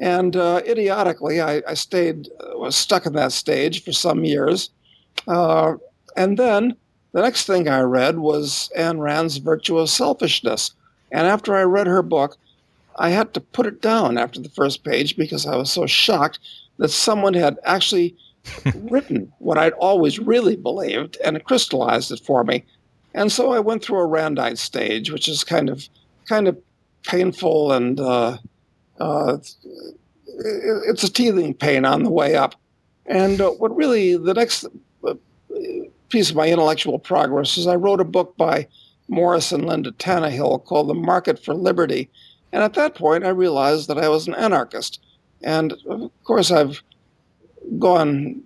And 0.00 0.34
uh, 0.34 0.62
idiotically, 0.66 1.40
I, 1.40 1.62
I, 1.66 1.74
stayed, 1.74 2.28
uh, 2.40 2.58
was 2.58 2.74
stuck 2.74 3.06
in 3.06 3.12
that 3.12 3.30
stage 3.30 3.84
for 3.84 3.92
some 3.92 4.24
years. 4.24 4.70
Uh, 5.28 5.74
and 6.16 6.36
then 6.36 6.76
the 7.12 7.22
next 7.22 7.46
thing 7.46 7.68
I 7.68 7.80
read 7.80 8.18
was 8.18 8.68
Ayn 8.76 8.98
Rand's 8.98 9.36
Virtue 9.36 9.78
of 9.78 9.88
Selfishness. 9.88 10.72
And 11.12 11.26
after 11.26 11.54
I 11.54 11.62
read 11.62 11.86
her 11.86 12.02
book, 12.02 12.36
I 12.96 13.10
had 13.10 13.34
to 13.34 13.40
put 13.40 13.66
it 13.66 13.80
down 13.80 14.18
after 14.18 14.40
the 14.40 14.48
first 14.48 14.84
page 14.84 15.16
because 15.16 15.46
I 15.46 15.56
was 15.56 15.70
so 15.70 15.86
shocked 15.86 16.38
that 16.78 16.88
someone 16.88 17.34
had 17.34 17.58
actually 17.64 18.16
written 18.74 19.32
what 19.38 19.58
I'd 19.58 19.72
always 19.74 20.18
really 20.18 20.56
believed 20.56 21.16
and 21.24 21.36
it 21.36 21.44
crystallized 21.44 22.10
it 22.10 22.20
for 22.20 22.44
me. 22.44 22.64
And 23.14 23.30
so 23.30 23.52
I 23.52 23.60
went 23.60 23.84
through 23.84 24.00
a 24.00 24.06
Randite 24.06 24.58
stage, 24.58 25.10
which 25.10 25.28
is 25.28 25.44
kind 25.44 25.68
of 25.68 25.88
kind 26.28 26.48
of 26.48 26.58
painful 27.04 27.72
and 27.72 27.98
uh, 28.00 28.38
uh, 29.00 29.38
it's 30.26 31.04
a 31.04 31.12
teething 31.12 31.54
pain 31.54 31.84
on 31.84 32.04
the 32.04 32.10
way 32.10 32.36
up. 32.36 32.54
And 33.06 33.40
uh, 33.40 33.50
what 33.50 33.74
really 33.76 34.16
the 34.16 34.34
next 34.34 34.64
uh, 35.06 35.14
piece 36.08 36.30
of 36.30 36.36
my 36.36 36.48
intellectual 36.48 36.98
progress 36.98 37.58
is 37.58 37.66
I 37.66 37.74
wrote 37.74 38.00
a 38.00 38.04
book 38.04 38.36
by 38.36 38.68
Morris 39.08 39.52
and 39.52 39.66
Linda 39.66 39.92
Tannehill 39.92 40.64
called 40.64 40.88
The 40.88 40.94
Market 40.94 41.42
for 41.42 41.54
Liberty. 41.54 42.08
And 42.52 42.62
at 42.62 42.74
that 42.74 42.94
point, 42.94 43.24
I 43.24 43.30
realized 43.30 43.88
that 43.88 43.98
I 43.98 44.08
was 44.08 44.28
an 44.28 44.34
anarchist. 44.34 45.00
And 45.42 45.72
of 45.86 46.10
course, 46.24 46.50
I've 46.50 46.82
gone 47.78 48.42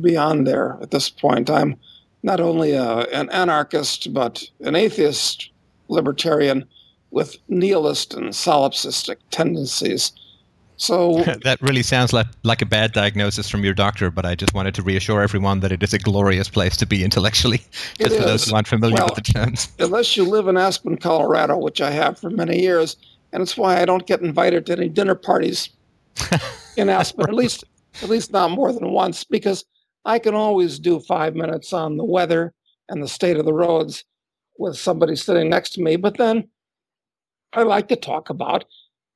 beyond 0.00 0.46
there 0.46 0.78
at 0.82 0.90
this 0.90 1.08
point. 1.08 1.48
I'm 1.48 1.76
not 2.22 2.40
only 2.40 2.72
a, 2.72 3.00
an 3.12 3.30
anarchist, 3.30 4.12
but 4.12 4.44
an 4.60 4.74
atheist 4.74 5.50
libertarian 5.88 6.66
with 7.10 7.36
nihilist 7.48 8.14
and 8.14 8.30
solipsistic 8.30 9.16
tendencies. 9.30 10.12
So 10.76 11.22
that 11.44 11.58
really 11.62 11.82
sounds 11.82 12.12
like 12.12 12.26
like 12.42 12.60
a 12.60 12.66
bad 12.66 12.92
diagnosis 12.92 13.48
from 13.48 13.64
your 13.64 13.72
doctor, 13.72 14.10
but 14.10 14.26
I 14.26 14.34
just 14.34 14.52
wanted 14.52 14.74
to 14.74 14.82
reassure 14.82 15.22
everyone 15.22 15.60
that 15.60 15.72
it 15.72 15.82
is 15.82 15.94
a 15.94 15.98
glorious 15.98 16.48
place 16.48 16.76
to 16.78 16.86
be 16.86 17.02
intellectually. 17.02 17.62
Just 17.98 18.16
for 18.16 18.24
those 18.24 18.48
who 18.48 18.54
aren't 18.54 18.68
familiar 18.68 18.96
well, 18.96 19.06
with 19.06 19.24
the 19.24 19.32
terms. 19.32 19.68
Unless 19.78 20.16
you 20.16 20.24
live 20.24 20.48
in 20.48 20.56
Aspen, 20.56 20.98
Colorado, 20.98 21.56
which 21.56 21.80
I 21.80 21.90
have 21.90 22.18
for 22.18 22.28
many 22.28 22.60
years, 22.60 22.96
and 23.32 23.42
it's 23.42 23.56
why 23.56 23.80
I 23.80 23.84
don't 23.84 24.06
get 24.06 24.20
invited 24.20 24.66
to 24.66 24.72
any 24.72 24.88
dinner 24.88 25.14
parties 25.14 25.70
in 26.76 26.88
Aspen. 26.88 27.28
At 27.28 27.34
least, 27.34 27.64
at 28.02 28.08
least 28.08 28.32
not 28.32 28.50
more 28.50 28.72
than 28.72 28.90
once, 28.90 29.24
because 29.24 29.64
I 30.04 30.18
can 30.18 30.34
always 30.34 30.78
do 30.78 31.00
five 31.00 31.34
minutes 31.34 31.72
on 31.72 31.96
the 31.96 32.04
weather 32.04 32.54
and 32.88 33.02
the 33.02 33.08
state 33.08 33.36
of 33.36 33.44
the 33.44 33.52
roads 33.52 34.04
with 34.58 34.78
somebody 34.78 35.16
sitting 35.16 35.50
next 35.50 35.70
to 35.70 35.82
me. 35.82 35.96
But 35.96 36.16
then 36.16 36.48
I 37.52 37.62
like 37.62 37.88
to 37.88 37.96
talk 37.96 38.30
about 38.30 38.64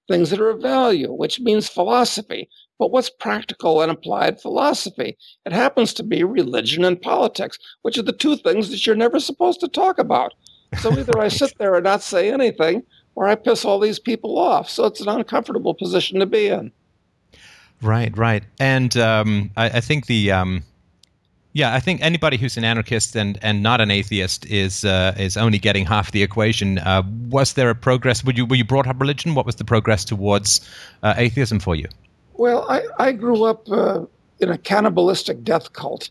things 0.08 0.30
that 0.30 0.40
are 0.40 0.50
of 0.50 0.60
value, 0.60 1.12
which 1.12 1.40
means 1.40 1.68
philosophy. 1.68 2.48
But 2.78 2.90
what's 2.90 3.10
practical 3.10 3.82
and 3.82 3.92
applied 3.92 4.40
philosophy? 4.40 5.16
It 5.46 5.52
happens 5.52 5.94
to 5.94 6.02
be 6.02 6.24
religion 6.24 6.84
and 6.84 7.00
politics, 7.00 7.58
which 7.82 7.98
are 7.98 8.02
the 8.02 8.12
two 8.12 8.36
things 8.36 8.70
that 8.70 8.86
you're 8.86 8.96
never 8.96 9.20
supposed 9.20 9.60
to 9.60 9.68
talk 9.68 9.98
about. 9.98 10.34
So 10.78 10.90
either 10.90 11.12
right. 11.12 11.26
I 11.26 11.28
sit 11.36 11.52
there 11.58 11.74
and 11.74 11.84
not 11.84 12.02
say 12.02 12.32
anything, 12.32 12.82
or 13.14 13.28
I 13.28 13.34
piss 13.34 13.64
all 13.64 13.78
these 13.78 13.98
people 13.98 14.38
off. 14.38 14.68
So 14.68 14.86
it's 14.86 15.00
an 15.00 15.08
uncomfortable 15.08 15.74
position 15.74 16.20
to 16.20 16.26
be 16.26 16.48
in. 16.48 16.72
Right, 17.82 18.16
right. 18.16 18.42
And 18.58 18.96
um, 18.96 19.50
I, 19.56 19.66
I, 19.66 19.80
think 19.80 20.06
the. 20.06 20.32
Um 20.32 20.64
yeah, 21.52 21.74
I 21.74 21.80
think 21.80 22.00
anybody 22.00 22.36
who's 22.36 22.56
an 22.56 22.64
anarchist 22.64 23.16
and, 23.16 23.36
and 23.42 23.62
not 23.62 23.80
an 23.80 23.90
atheist 23.90 24.46
is 24.46 24.84
uh, 24.84 25.14
is 25.18 25.36
only 25.36 25.58
getting 25.58 25.84
half 25.84 26.12
the 26.12 26.22
equation. 26.22 26.78
Uh, 26.78 27.02
was 27.28 27.54
there 27.54 27.70
a 27.70 27.74
progress? 27.74 28.24
Were 28.24 28.32
you 28.32 28.46
were 28.46 28.54
you 28.54 28.64
brought 28.64 28.86
up 28.86 29.00
religion? 29.00 29.34
What 29.34 29.46
was 29.46 29.56
the 29.56 29.64
progress 29.64 30.04
towards 30.04 30.60
uh, 31.02 31.14
atheism 31.16 31.58
for 31.58 31.74
you? 31.74 31.88
Well, 32.34 32.66
I, 32.70 32.82
I 32.98 33.12
grew 33.12 33.44
up 33.44 33.68
uh, 33.68 34.04
in 34.38 34.48
a 34.48 34.58
cannibalistic 34.58 35.42
death 35.42 35.72
cult, 35.72 36.10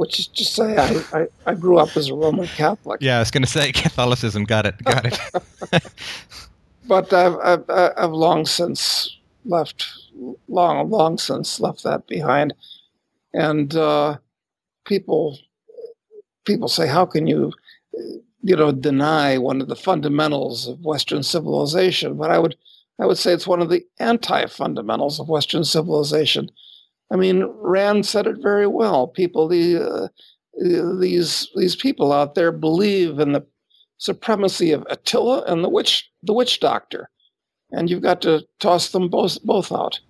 which 0.00 0.18
is 0.18 0.28
to 0.28 0.46
say, 0.46 0.78
I, 0.78 1.20
I, 1.20 1.26
I 1.44 1.54
grew 1.54 1.76
up 1.76 1.94
as 1.94 2.08
a 2.08 2.14
Roman 2.14 2.46
Catholic. 2.46 3.02
Yeah, 3.02 3.16
I 3.16 3.18
was 3.18 3.30
going 3.30 3.42
to 3.42 3.50
say 3.50 3.70
Catholicism. 3.84 4.44
Got 4.44 4.64
it. 4.64 4.82
Got 4.82 5.04
it. 5.04 5.92
but 6.88 7.12
I've, 7.12 7.36
I've 7.42 7.64
I've 7.68 8.10
long 8.10 8.46
since 8.46 9.14
left, 9.44 9.86
long 10.48 10.88
long 10.88 11.18
since 11.18 11.60
left 11.60 11.82
that 11.82 12.06
behind, 12.06 12.54
and 13.34 13.76
uh, 13.76 14.16
people 14.86 15.38
people 16.46 16.68
say, 16.68 16.86
how 16.86 17.04
can 17.04 17.26
you, 17.26 17.52
you 18.40 18.56
know, 18.56 18.72
deny 18.72 19.36
one 19.36 19.60
of 19.60 19.68
the 19.68 19.76
fundamentals 19.76 20.66
of 20.66 20.80
Western 20.80 21.22
civilization? 21.22 22.16
But 22.16 22.30
I 22.30 22.38
would 22.38 22.56
I 22.98 23.04
would 23.04 23.18
say 23.18 23.34
it's 23.34 23.46
one 23.46 23.60
of 23.60 23.68
the 23.68 23.84
anti-fundamentals 23.98 25.20
of 25.20 25.28
Western 25.28 25.64
civilization. 25.64 26.50
I 27.10 27.16
mean, 27.16 27.44
Rand 27.44 28.06
said 28.06 28.26
it 28.26 28.36
very 28.40 28.66
well. 28.66 29.08
People, 29.08 29.48
the, 29.48 29.82
uh, 29.82 30.08
these 30.98 31.48
these 31.56 31.76
people 31.76 32.12
out 32.12 32.34
there 32.34 32.52
believe 32.52 33.18
in 33.18 33.32
the 33.32 33.44
supremacy 33.98 34.72
of 34.72 34.86
Attila 34.90 35.42
and 35.46 35.64
the 35.64 35.68
witch 35.68 36.10
the 36.22 36.32
witch 36.32 36.60
doctor, 36.60 37.10
and 37.70 37.88
you've 37.88 38.02
got 38.02 38.20
to 38.22 38.46
toss 38.58 38.90
them 38.90 39.08
both 39.08 39.42
both 39.42 39.72
out. 39.72 40.00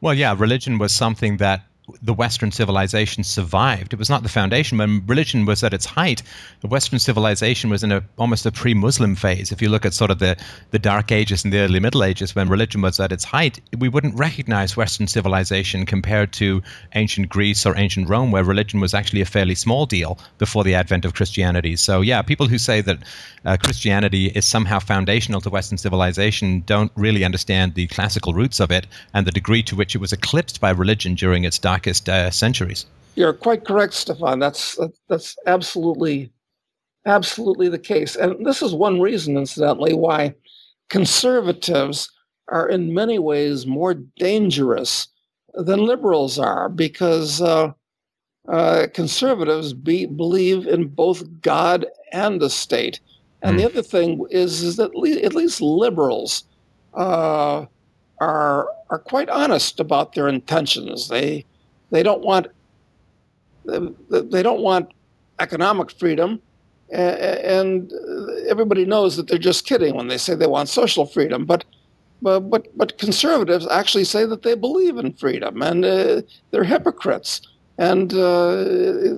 Well, 0.00 0.14
yeah, 0.14 0.34
religion 0.36 0.78
was 0.78 0.92
something 0.92 1.36
that 1.36 1.62
the 2.02 2.14
Western 2.14 2.50
civilization 2.52 3.24
survived. 3.24 3.92
It 3.92 3.98
was 3.98 4.10
not 4.10 4.22
the 4.22 4.28
foundation. 4.28 4.78
When 4.78 5.06
religion 5.06 5.46
was 5.46 5.64
at 5.64 5.74
its 5.74 5.86
height, 5.86 6.22
the 6.60 6.68
Western 6.68 6.98
civilization 6.98 7.70
was 7.70 7.82
in 7.82 7.92
a 7.92 8.02
almost 8.16 8.46
a 8.46 8.52
pre-Muslim 8.52 9.16
phase. 9.16 9.52
If 9.52 9.62
you 9.62 9.68
look 9.68 9.86
at 9.86 9.94
sort 9.94 10.10
of 10.10 10.18
the, 10.18 10.36
the 10.70 10.78
Dark 10.78 11.12
Ages 11.12 11.44
and 11.44 11.52
the 11.52 11.58
early 11.58 11.80
Middle 11.80 12.04
Ages, 12.04 12.34
when 12.34 12.48
religion 12.48 12.82
was 12.82 13.00
at 13.00 13.12
its 13.12 13.24
height, 13.24 13.60
we 13.78 13.88
wouldn't 13.88 14.18
recognize 14.18 14.76
Western 14.76 15.06
civilization 15.06 15.86
compared 15.86 16.32
to 16.34 16.62
ancient 16.94 17.28
Greece 17.28 17.64
or 17.64 17.76
ancient 17.76 18.08
Rome, 18.08 18.30
where 18.30 18.44
religion 18.44 18.80
was 18.80 18.94
actually 18.94 19.20
a 19.20 19.26
fairly 19.26 19.54
small 19.54 19.86
deal 19.86 20.18
before 20.38 20.64
the 20.64 20.74
advent 20.74 21.04
of 21.04 21.14
Christianity. 21.14 21.76
So, 21.76 22.00
yeah, 22.00 22.22
people 22.22 22.48
who 22.48 22.58
say 22.58 22.80
that 22.82 22.98
uh, 23.44 23.56
Christianity 23.56 24.26
is 24.26 24.44
somehow 24.44 24.78
foundational 24.78 25.40
to 25.40 25.50
Western 25.50 25.78
civilization 25.78 26.62
don't 26.66 26.92
really 26.96 27.24
understand 27.24 27.74
the 27.74 27.86
classical 27.86 28.34
roots 28.34 28.60
of 28.60 28.70
it 28.70 28.86
and 29.14 29.26
the 29.26 29.32
degree 29.32 29.62
to 29.62 29.76
which 29.76 29.94
it 29.94 29.98
was 29.98 30.12
eclipsed 30.12 30.60
by 30.60 30.70
religion 30.70 31.14
during 31.14 31.44
its 31.44 31.58
dark 31.58 31.77
uh, 31.86 32.30
centuries. 32.30 32.86
You're 33.14 33.32
quite 33.32 33.64
correct, 33.64 33.94
Stefan. 33.94 34.38
That's 34.38 34.78
that's 35.08 35.36
absolutely 35.46 36.30
absolutely 37.06 37.68
the 37.68 37.78
case, 37.78 38.16
and 38.16 38.44
this 38.46 38.62
is 38.62 38.74
one 38.74 39.00
reason, 39.00 39.36
incidentally, 39.36 39.94
why 39.94 40.34
conservatives 40.88 42.10
are 42.48 42.68
in 42.68 42.94
many 42.94 43.18
ways 43.18 43.66
more 43.66 43.94
dangerous 43.94 45.08
than 45.54 45.84
liberals 45.84 46.38
are, 46.38 46.68
because 46.68 47.42
uh, 47.42 47.72
uh, 48.48 48.86
conservatives 48.94 49.72
be, 49.72 50.06
believe 50.06 50.66
in 50.66 50.88
both 50.88 51.22
God 51.42 51.86
and 52.12 52.40
the 52.40 52.50
state. 52.50 53.00
And 53.42 53.54
mm. 53.54 53.58
the 53.58 53.68
hmm. 53.68 53.72
other 53.72 53.82
thing 53.82 54.26
is, 54.30 54.62
is 54.62 54.76
that 54.76 54.94
le- 54.94 55.20
at 55.20 55.34
least 55.34 55.60
liberals 55.60 56.44
uh, 56.94 57.66
are 58.20 58.68
are 58.90 58.98
quite 58.98 59.28
honest 59.28 59.80
about 59.80 60.14
their 60.14 60.28
intentions. 60.28 61.08
They 61.08 61.44
they 61.90 62.02
don't 62.02 62.22
want 62.22 62.48
they 63.64 64.42
don't 64.42 64.60
want 64.60 64.92
economic 65.40 65.90
freedom, 65.90 66.40
and 66.90 67.92
everybody 68.48 68.84
knows 68.84 69.16
that 69.16 69.28
they're 69.28 69.38
just 69.38 69.66
kidding 69.66 69.94
when 69.94 70.08
they 70.08 70.18
say 70.18 70.34
they 70.34 70.46
want 70.46 70.68
social 70.68 71.06
freedom. 71.06 71.44
But 71.44 71.64
but 72.22 72.40
but, 72.50 72.76
but 72.76 72.98
conservatives 72.98 73.66
actually 73.68 74.04
say 74.04 74.24
that 74.26 74.42
they 74.42 74.54
believe 74.54 74.96
in 74.96 75.12
freedom, 75.12 75.62
and 75.62 75.84
uh, 75.84 76.22
they're 76.50 76.64
hypocrites. 76.64 77.42
And 77.78 78.12
uh, 78.12 78.64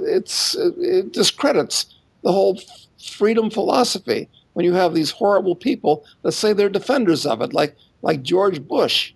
it's 0.06 0.54
it 0.54 1.12
discredits 1.12 1.94
the 2.22 2.32
whole 2.32 2.60
freedom 3.02 3.50
philosophy 3.50 4.28
when 4.52 4.66
you 4.66 4.74
have 4.74 4.92
these 4.94 5.10
horrible 5.10 5.56
people 5.56 6.04
that 6.22 6.32
say 6.32 6.52
they're 6.52 6.68
defenders 6.68 7.24
of 7.24 7.40
it, 7.40 7.54
like 7.54 7.74
like 8.02 8.22
George 8.22 8.62
Bush. 8.62 9.14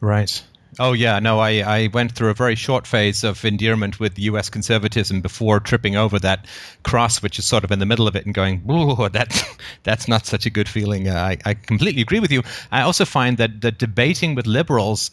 Right. 0.00 0.42
Oh 0.78 0.92
yeah, 0.92 1.18
no, 1.20 1.40
I, 1.40 1.60
I 1.60 1.88
went 1.94 2.12
through 2.12 2.28
a 2.28 2.34
very 2.34 2.54
short 2.54 2.86
phase 2.86 3.24
of 3.24 3.44
endearment 3.46 3.98
with 3.98 4.18
U.S. 4.18 4.50
conservatism 4.50 5.22
before 5.22 5.58
tripping 5.58 5.96
over 5.96 6.18
that 6.18 6.46
cross, 6.82 7.22
which 7.22 7.38
is 7.38 7.46
sort 7.46 7.64
of 7.64 7.72
in 7.72 7.78
the 7.78 7.86
middle 7.86 8.06
of 8.06 8.14
it, 8.14 8.26
and 8.26 8.34
going, 8.34 8.62
"Ooh, 8.70 9.08
that 9.08 9.58
that's 9.84 10.06
not 10.06 10.26
such 10.26 10.44
a 10.44 10.50
good 10.50 10.68
feeling." 10.68 11.08
Uh, 11.08 11.14
I, 11.14 11.38
I 11.46 11.54
completely 11.54 12.02
agree 12.02 12.20
with 12.20 12.30
you. 12.30 12.42
I 12.72 12.82
also 12.82 13.06
find 13.06 13.38
that 13.38 13.62
that 13.62 13.78
debating 13.78 14.34
with 14.34 14.46
liberals 14.46 15.10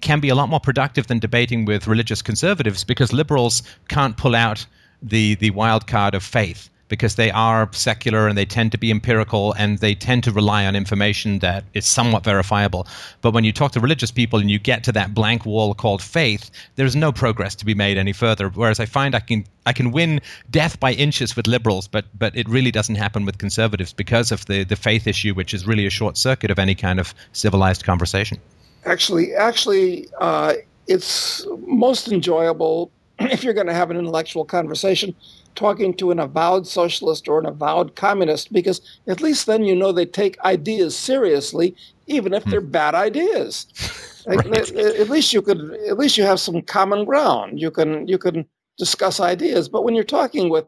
can 0.00 0.20
be 0.20 0.28
a 0.28 0.36
lot 0.36 0.48
more 0.48 0.60
productive 0.60 1.08
than 1.08 1.18
debating 1.18 1.64
with 1.64 1.88
religious 1.88 2.22
conservatives 2.22 2.84
because 2.84 3.12
liberals 3.12 3.62
can't 3.88 4.16
pull 4.16 4.36
out 4.36 4.64
the 5.02 5.34
the 5.36 5.50
wild 5.50 5.88
card 5.88 6.14
of 6.14 6.22
faith 6.22 6.70
because 6.92 7.14
they 7.14 7.30
are 7.30 7.70
secular 7.72 8.28
and 8.28 8.36
they 8.36 8.44
tend 8.44 8.70
to 8.70 8.76
be 8.76 8.90
empirical 8.90 9.54
and 9.54 9.78
they 9.78 9.94
tend 9.94 10.22
to 10.22 10.30
rely 10.30 10.66
on 10.66 10.76
information 10.76 11.38
that 11.38 11.64
is 11.72 11.86
somewhat 11.86 12.22
verifiable. 12.22 12.86
But 13.22 13.32
when 13.32 13.44
you 13.44 13.52
talk 13.52 13.72
to 13.72 13.80
religious 13.80 14.10
people 14.10 14.38
and 14.38 14.50
you 14.50 14.58
get 14.58 14.84
to 14.84 14.92
that 14.92 15.14
blank 15.14 15.46
wall 15.46 15.72
called 15.72 16.02
faith, 16.02 16.50
there's 16.76 16.94
no 16.94 17.10
progress 17.10 17.54
to 17.54 17.64
be 17.64 17.72
made 17.72 17.96
any 17.96 18.12
further. 18.12 18.50
Whereas 18.50 18.78
I 18.78 18.84
find 18.84 19.14
I 19.14 19.20
can 19.20 19.46
I 19.64 19.72
can 19.72 19.90
win 19.90 20.20
death 20.50 20.78
by 20.80 20.92
inches 20.92 21.34
with 21.34 21.46
liberals, 21.46 21.88
but 21.88 22.04
but 22.18 22.36
it 22.36 22.46
really 22.46 22.70
doesn't 22.70 22.96
happen 22.96 23.24
with 23.24 23.38
conservatives 23.38 23.94
because 23.94 24.30
of 24.30 24.44
the 24.44 24.62
the 24.62 24.76
faith 24.76 25.06
issue, 25.06 25.32
which 25.32 25.54
is 25.54 25.66
really 25.66 25.86
a 25.86 25.90
short 25.90 26.18
circuit 26.18 26.50
of 26.50 26.58
any 26.58 26.74
kind 26.74 27.00
of 27.00 27.14
civilized 27.32 27.84
conversation. 27.84 28.36
Actually, 28.84 29.34
actually, 29.34 30.08
uh, 30.20 30.52
it's 30.88 31.46
most 31.66 32.12
enjoyable 32.12 32.90
if 33.30 33.44
you're 33.44 33.54
going 33.54 33.66
to 33.66 33.74
have 33.74 33.90
an 33.90 33.96
intellectual 33.96 34.44
conversation 34.44 35.14
talking 35.54 35.94
to 35.94 36.10
an 36.10 36.18
avowed 36.18 36.66
socialist 36.66 37.28
or 37.28 37.38
an 37.38 37.46
avowed 37.46 37.94
communist 37.94 38.52
because 38.52 38.80
at 39.06 39.20
least 39.20 39.46
then 39.46 39.64
you 39.64 39.74
know 39.74 39.92
they 39.92 40.06
take 40.06 40.40
ideas 40.40 40.96
seriously 40.96 41.74
even 42.06 42.32
if 42.32 42.44
they're 42.44 42.60
hmm. 42.60 42.70
bad 42.70 42.94
ideas 42.94 43.66
right. 44.26 44.46
at, 44.46 44.70
at, 44.72 45.08
least 45.08 45.32
you 45.32 45.42
could 45.42 45.72
at 45.88 45.98
least 45.98 46.16
you 46.16 46.24
have 46.24 46.40
some 46.40 46.62
common 46.62 47.04
ground 47.04 47.60
you 47.60 47.70
can 47.70 48.06
you 48.08 48.18
can 48.18 48.46
discuss 48.78 49.20
ideas 49.20 49.68
but 49.68 49.84
when 49.84 49.94
you're 49.94 50.04
talking 50.04 50.48
with 50.48 50.64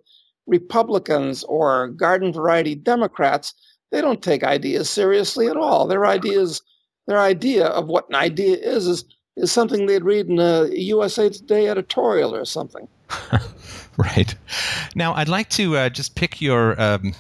republicans 0.47 1.43
or 1.45 1.89
garden 1.89 2.33
variety 2.33 2.75
democrats 2.75 3.55
they 3.91 4.01
don't 4.01 4.23
take 4.23 4.45
ideas 4.45 4.91
seriously 4.91 5.47
at 5.47 5.57
all 5.57 5.87
their 5.87 6.05
ideas 6.05 6.61
their 7.07 7.21
idea 7.21 7.67
of 7.67 7.87
what 7.87 8.09
an 8.09 8.15
idea 8.15 8.57
is 8.57 8.87
is 8.87 9.05
is 9.37 9.51
something 9.51 9.87
they'd 9.87 10.05
read 10.05 10.29
in 10.29 10.39
a 10.39 10.67
usa 10.69 11.29
today 11.29 11.69
editorial 11.69 12.35
or 12.35 12.45
something 12.45 12.89
right. 13.97 14.35
Now, 14.95 15.15
I'd 15.15 15.29
like 15.29 15.49
to 15.51 15.77
uh, 15.77 15.89
just 15.89 16.15
pick 16.15 16.41
your 16.41 16.81
um, 16.81 17.15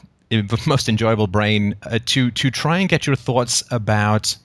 most 0.66 0.88
enjoyable 0.88 1.26
brain 1.26 1.74
uh, 1.84 1.98
to 2.06 2.30
to 2.32 2.50
try 2.50 2.78
and 2.78 2.88
get 2.88 3.06
your 3.06 3.16
thoughts 3.16 3.62
about 3.70 4.36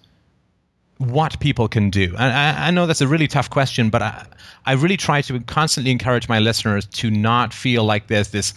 what 0.97 1.39
people 1.39 1.67
can 1.67 1.89
do. 1.89 2.13
And 2.17 2.33
I, 2.33 2.67
I, 2.67 2.71
know 2.71 2.85
that's 2.85 2.99
a 2.99 3.07
really 3.07 3.27
tough 3.27 3.49
question, 3.49 3.89
but 3.89 4.01
I, 4.01 4.25
I 4.65 4.73
really 4.73 4.97
try 4.97 5.21
to 5.21 5.39
constantly 5.41 5.91
encourage 5.91 6.27
my 6.27 6.39
listeners 6.39 6.85
to 6.85 7.09
not 7.09 7.53
feel 7.53 7.85
like 7.85 8.07
there's 8.07 8.31
this 8.31 8.53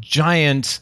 giant 0.00 0.80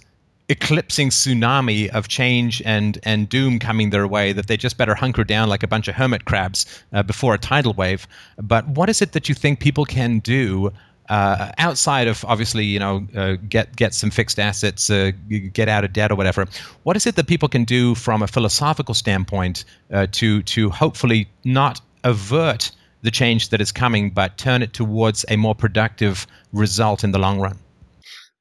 eclipsing 0.48 1.10
tsunami 1.10 1.88
of 1.90 2.08
change 2.08 2.62
and 2.64 2.98
and 3.02 3.28
doom 3.28 3.58
coming 3.58 3.90
their 3.90 4.06
way 4.06 4.32
that 4.32 4.46
they 4.46 4.56
just 4.56 4.78
better 4.78 4.94
hunker 4.94 5.24
down 5.24 5.48
like 5.48 5.62
a 5.62 5.66
bunch 5.66 5.88
of 5.88 5.94
hermit 5.94 6.24
crabs 6.24 6.82
uh, 6.92 7.02
before 7.02 7.34
a 7.34 7.38
tidal 7.38 7.74
wave. 7.74 8.06
But 8.42 8.66
what 8.68 8.88
is 8.88 9.02
it 9.02 9.12
that 9.12 9.28
you 9.28 9.34
think 9.34 9.60
people 9.60 9.84
can 9.84 10.20
do 10.20 10.72
uh, 11.08 11.52
outside 11.58 12.06
of 12.06 12.24
obviously 12.24 12.64
you 12.64 12.78
know 12.78 13.06
uh, 13.14 13.36
get 13.48 13.76
get 13.76 13.94
some 13.94 14.10
fixed 14.10 14.38
assets, 14.38 14.90
uh, 14.90 15.12
get 15.52 15.68
out 15.68 15.84
of 15.84 15.92
debt 15.92 16.10
or 16.10 16.14
whatever, 16.14 16.46
what 16.82 16.96
is 16.96 17.06
it 17.06 17.16
that 17.16 17.26
people 17.26 17.48
can 17.48 17.64
do 17.64 17.94
from 17.94 18.22
a 18.22 18.26
philosophical 18.26 18.94
standpoint 18.94 19.64
uh, 19.92 20.06
to 20.12 20.42
to 20.42 20.70
hopefully 20.70 21.28
not 21.44 21.80
avert 22.04 22.70
the 23.02 23.10
change 23.10 23.50
that 23.50 23.60
is 23.60 23.70
coming, 23.70 24.10
but 24.10 24.36
turn 24.38 24.62
it 24.62 24.72
towards 24.72 25.24
a 25.28 25.36
more 25.36 25.54
productive 25.54 26.26
result 26.52 27.04
in 27.04 27.12
the 27.12 27.18
long 27.18 27.38
run? 27.40 27.56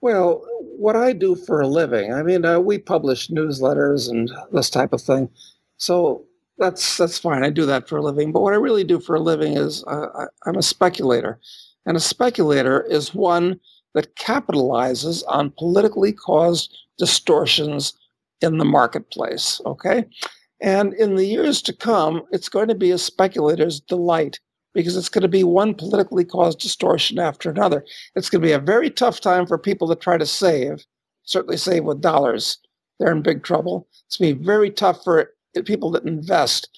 Well, 0.02 0.44
what 0.78 0.96
I 0.96 1.14
do 1.14 1.36
for 1.36 1.62
a 1.62 1.68
living, 1.68 2.14
I 2.14 2.24
mean, 2.24 2.46
uh, 2.46 2.60
we 2.60 2.78
publish 2.78 3.30
newsletters 3.30 4.10
and 4.10 4.32
this 4.52 4.70
type 4.70 4.94
of 4.94 5.02
thing, 5.02 5.30
so 5.78 6.26
that's 6.58 6.98
that's 6.98 7.20
fine. 7.20 7.44
I 7.44 7.50
do 7.50 7.66
that 7.66 7.88
for 7.88 7.98
a 7.98 8.02
living. 8.04 8.32
But 8.32 8.42
what 8.42 8.54
I 8.54 8.58
really 8.58 8.84
do 8.84 9.00
for 9.00 9.16
a 9.16 9.20
living 9.20 9.58
is 9.58 9.84
uh, 9.86 10.28
I'm 10.46 10.58
a 10.58 10.64
speculator. 10.64 11.40
And 11.86 11.96
a 11.96 12.02
speculator 12.02 12.82
is 12.84 13.16
one 13.16 13.60
that 13.94 14.16
capitalizes 14.16 15.24
on 15.28 15.54
politically 15.58 16.12
caused 16.12 16.78
distortions 16.98 17.94
in 18.42 18.58
the 18.58 18.66
marketplace. 18.66 19.62
Okay. 19.66 20.06
And 20.62 20.94
in 20.96 21.16
the 21.16 21.26
years 21.26 21.62
to 21.64 21.74
come, 21.74 22.24
it's 22.32 22.50
going 22.50 22.68
to 22.68 22.76
be 22.76 22.92
a 22.92 22.98
speculator's 22.98 23.80
delight 23.80 24.40
because 24.78 24.96
it's 24.96 25.10
going 25.10 25.24
to 25.24 25.28
be 25.28 25.44
one 25.44 25.74
politically 25.74 26.24
caused 26.24 26.60
distortion 26.60 27.18
after 27.18 27.50
another. 27.50 27.84
It's 28.16 28.30
going 28.30 28.44
to 28.44 28.48
be 28.48 28.52
a 28.52 28.60
very 28.60 28.92
tough 28.92 29.20
time 29.20 29.48
for 29.48 29.58
people 29.58 29.88
that 29.88 30.02
try 30.02 30.20
to 30.20 30.26
save, 30.28 30.86
certainly 31.24 31.58
save 31.58 31.84
with 31.84 32.00
dollars. 32.00 32.60
They're 33.00 33.12
in 33.12 33.24
big 33.24 33.42
trouble. 33.42 33.88
It's 34.06 34.18
going 34.18 34.36
to 34.36 34.40
be 34.40 34.46
very 34.46 34.70
tough 34.70 35.04
for 35.04 35.34
people 35.66 35.90
that 35.92 36.06
invest 36.06 36.70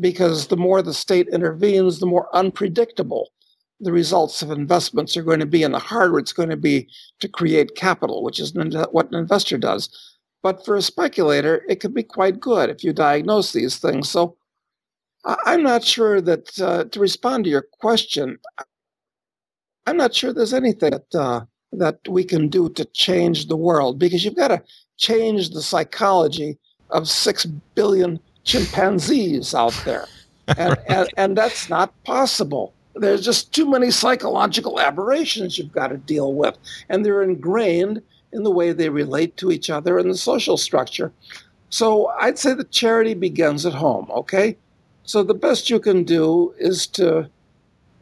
because 0.00 0.48
the 0.48 0.56
more 0.56 0.82
the 0.82 0.92
state 0.92 1.28
intervenes, 1.28 2.00
the 2.00 2.06
more 2.06 2.28
unpredictable 2.34 3.30
the 3.78 3.92
results 3.92 4.42
of 4.42 4.50
investments 4.50 5.16
are 5.16 5.22
going 5.22 5.38
to 5.38 5.46
be 5.46 5.62
and 5.62 5.74
the 5.74 5.78
harder 5.78 6.18
it's 6.18 6.32
going 6.32 6.50
to 6.50 6.56
be 6.56 6.88
to 7.20 7.28
create 7.28 7.76
capital, 7.76 8.24
which 8.24 8.40
is 8.40 8.52
what 8.90 9.12
an 9.12 9.14
investor 9.14 9.58
does. 9.58 9.88
But 10.42 10.64
for 10.64 10.74
a 10.74 10.82
speculator, 10.82 11.64
it 11.68 11.78
can 11.78 11.92
be 11.92 12.02
quite 12.02 12.40
good 12.40 12.68
if 12.68 12.82
you 12.82 12.92
diagnose 12.92 13.52
these 13.52 13.76
things. 13.76 14.10
So 14.10 14.36
I'm 15.24 15.62
not 15.62 15.84
sure 15.84 16.20
that, 16.20 16.60
uh, 16.60 16.84
to 16.84 17.00
respond 17.00 17.44
to 17.44 17.50
your 17.50 17.66
question, 17.80 18.38
I'm 19.86 19.96
not 19.96 20.14
sure 20.14 20.32
there's 20.32 20.54
anything 20.54 20.90
that, 20.90 21.14
uh, 21.14 21.44
that 21.72 21.98
we 22.08 22.24
can 22.24 22.48
do 22.48 22.68
to 22.70 22.84
change 22.86 23.46
the 23.46 23.56
world 23.56 23.98
because 23.98 24.24
you've 24.24 24.36
got 24.36 24.48
to 24.48 24.62
change 24.96 25.50
the 25.50 25.62
psychology 25.62 26.58
of 26.90 27.08
six 27.08 27.46
billion 27.74 28.20
chimpanzees 28.44 29.54
out 29.54 29.78
there. 29.84 30.06
And, 30.58 30.76
and, 30.88 31.08
and 31.16 31.38
that's 31.38 31.70
not 31.70 31.94
possible 32.04 32.74
there's 32.94 33.24
just 33.24 33.52
too 33.52 33.68
many 33.68 33.90
psychological 33.90 34.80
aberrations 34.80 35.58
you've 35.58 35.72
got 35.72 35.88
to 35.88 35.96
deal 35.96 36.34
with, 36.34 36.56
and 36.88 37.04
they're 37.04 37.22
ingrained 37.22 38.02
in 38.32 38.42
the 38.42 38.50
way 38.50 38.72
they 38.72 38.88
relate 38.88 39.36
to 39.36 39.50
each 39.50 39.70
other 39.70 39.98
and 39.98 40.10
the 40.10 40.16
social 40.16 40.56
structure. 40.56 41.12
So 41.70 42.08
I'd 42.20 42.38
say 42.38 42.54
the 42.54 42.64
charity 42.64 43.14
begins 43.14 43.66
at 43.66 43.74
home, 43.74 44.08
okay? 44.10 44.56
So 45.04 45.22
the 45.22 45.34
best 45.34 45.70
you 45.70 45.78
can 45.80 46.04
do 46.04 46.54
is 46.58 46.86
to 46.88 47.30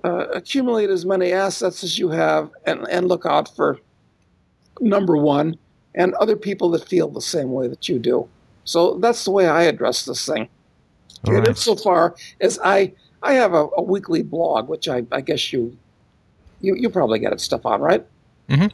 uh, 0.04 0.26
accumulate 0.32 0.90
as 0.90 1.04
many 1.04 1.32
assets 1.32 1.84
as 1.84 1.98
you 1.98 2.08
have 2.10 2.50
and, 2.66 2.86
and 2.88 3.08
look 3.08 3.26
out 3.26 3.54
for 3.54 3.78
number 4.80 5.16
one 5.16 5.58
and 5.94 6.14
other 6.14 6.36
people 6.36 6.70
that 6.70 6.88
feel 6.88 7.08
the 7.08 7.20
same 7.20 7.52
way 7.52 7.68
that 7.68 7.88
you 7.88 7.98
do. 7.98 8.28
So 8.64 8.98
that's 8.98 9.24
the 9.24 9.30
way 9.30 9.48
I 9.48 9.62
address 9.62 10.04
this 10.04 10.24
thing. 10.24 10.48
All 11.26 11.34
and 11.34 11.40
right. 11.40 11.48
insofar 11.48 12.16
as 12.40 12.58
I 12.64 12.92
I 13.22 13.34
have 13.34 13.54
a, 13.54 13.68
a 13.76 13.82
weekly 13.82 14.22
blog, 14.22 14.68
which 14.68 14.88
I, 14.88 15.04
I, 15.12 15.20
guess 15.20 15.52
you, 15.52 15.76
you 16.60 16.74
you 16.74 16.90
probably 16.90 17.20
get 17.20 17.32
it 17.32 17.40
stuff 17.40 17.64
on, 17.64 17.80
right? 17.80 18.04
Mm-hmm. 18.48 18.66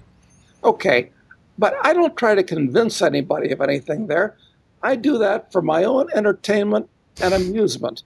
Okay, 0.64 1.11
but 1.59 1.75
I 1.83 1.93
don't 1.93 2.17
try 2.17 2.35
to 2.35 2.43
convince 2.43 3.03
anybody 3.03 3.51
of 3.51 3.61
anything 3.61 4.07
there. 4.07 4.37
I 4.83 4.97
do 4.97 5.19
that 5.19 5.53
for 5.53 5.61
my 5.61 5.85
own 5.85 6.09
entertainment 6.14 6.88
and 7.21 7.35
amusement, 7.35 8.05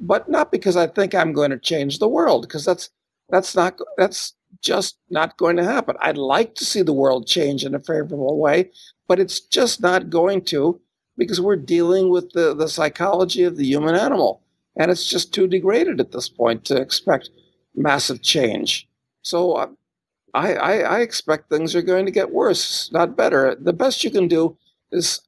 but 0.00 0.28
not 0.28 0.50
because 0.50 0.76
I 0.76 0.86
think 0.86 1.14
I'm 1.14 1.32
going 1.32 1.50
to 1.50 1.58
change 1.58 1.98
the 1.98 2.08
world, 2.08 2.42
because 2.42 2.64
that's 2.64 2.90
that's 3.28 3.54
not 3.54 3.78
that's 3.96 4.34
just 4.60 4.98
not 5.10 5.36
going 5.36 5.56
to 5.56 5.64
happen. 5.64 5.96
I'd 6.00 6.18
like 6.18 6.54
to 6.56 6.64
see 6.64 6.82
the 6.82 6.92
world 6.92 7.26
change 7.26 7.64
in 7.64 7.74
a 7.74 7.80
favorable 7.80 8.38
way, 8.38 8.70
but 9.08 9.18
it's 9.18 9.40
just 9.40 9.80
not 9.80 10.10
going 10.10 10.42
to 10.46 10.80
because 11.16 11.40
we're 11.40 11.56
dealing 11.56 12.10
with 12.10 12.32
the, 12.32 12.54
the 12.54 12.68
psychology 12.68 13.42
of 13.44 13.56
the 13.56 13.66
human 13.66 13.94
animal. 13.94 14.42
And 14.76 14.90
it's 14.90 15.08
just 15.08 15.34
too 15.34 15.46
degraded 15.46 16.00
at 16.00 16.12
this 16.12 16.28
point 16.28 16.64
to 16.66 16.76
expect 16.76 17.30
massive 17.74 18.22
change. 18.22 18.88
So 19.22 19.52
uh, 19.52 19.68
I, 20.34 20.54
I, 20.54 20.78
I, 20.78 21.00
expect 21.00 21.48
things 21.50 21.76
are 21.76 21.82
going 21.82 22.06
to 22.06 22.12
get 22.12 22.32
worse, 22.32 22.90
not 22.92 23.16
better. 23.16 23.54
The 23.54 23.72
best 23.72 24.02
you 24.02 24.10
can 24.10 24.28
do 24.28 24.56
is 24.90 25.20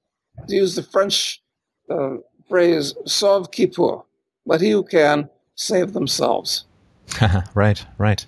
to 0.49 0.55
use 0.55 0.75
the 0.75 0.83
French 0.83 1.43
uh, 1.91 2.17
phrase 2.49 2.95
"sauve 3.07 3.51
qui 3.51 3.67
peut," 3.67 4.05
let 4.47 4.61
he 4.61 4.71
who 4.71 4.83
can 4.83 5.29
save 5.55 5.93
themselves. 5.93 6.65
right, 7.55 7.85
right. 7.99 8.25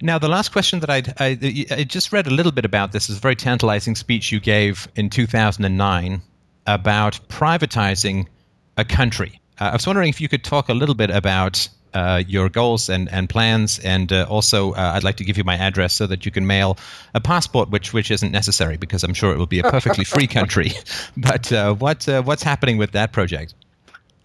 Now, 0.00 0.18
the 0.18 0.28
last 0.28 0.52
question 0.52 0.80
that 0.80 0.90
I'd, 0.90 1.12
I, 1.18 1.66
I 1.70 1.84
just 1.84 2.12
read 2.12 2.26
a 2.26 2.30
little 2.30 2.52
bit 2.52 2.64
about 2.64 2.92
this 2.92 3.10
is 3.10 3.16
a 3.16 3.20
very 3.20 3.34
tantalizing 3.34 3.96
speech 3.96 4.30
you 4.30 4.38
gave 4.38 4.86
in 4.94 5.10
2009 5.10 6.22
about 6.66 7.18
privatizing 7.28 8.26
a 8.76 8.84
country. 8.84 9.40
Uh, 9.60 9.64
I 9.64 9.72
was 9.72 9.86
wondering 9.86 10.08
if 10.08 10.20
you 10.20 10.28
could 10.28 10.44
talk 10.44 10.68
a 10.68 10.74
little 10.74 10.94
bit 10.94 11.10
about 11.10 11.68
uh, 11.94 12.22
your 12.26 12.48
goals 12.48 12.88
and, 12.88 13.10
and 13.10 13.28
plans, 13.28 13.78
and 13.80 14.12
uh, 14.12 14.26
also 14.28 14.72
uh, 14.72 14.92
I'd 14.94 15.04
like 15.04 15.16
to 15.16 15.24
give 15.24 15.36
you 15.38 15.44
my 15.44 15.56
address 15.56 15.94
so 15.94 16.06
that 16.06 16.24
you 16.26 16.30
can 16.30 16.46
mail 16.46 16.78
a 17.14 17.20
passport, 17.20 17.70
which 17.70 17.92
which 17.92 18.10
isn't 18.10 18.30
necessary 18.30 18.76
because 18.76 19.02
I'm 19.02 19.14
sure 19.14 19.32
it 19.32 19.38
will 19.38 19.46
be 19.46 19.58
a 19.58 19.64
perfectly 19.64 20.04
free 20.04 20.26
country. 20.38 20.72
But 21.16 21.52
uh, 21.52 21.74
what 21.74 22.08
uh, 22.08 22.22
what's 22.22 22.42
happening 22.42 22.76
with 22.76 22.92
that 22.92 23.12
project? 23.12 23.54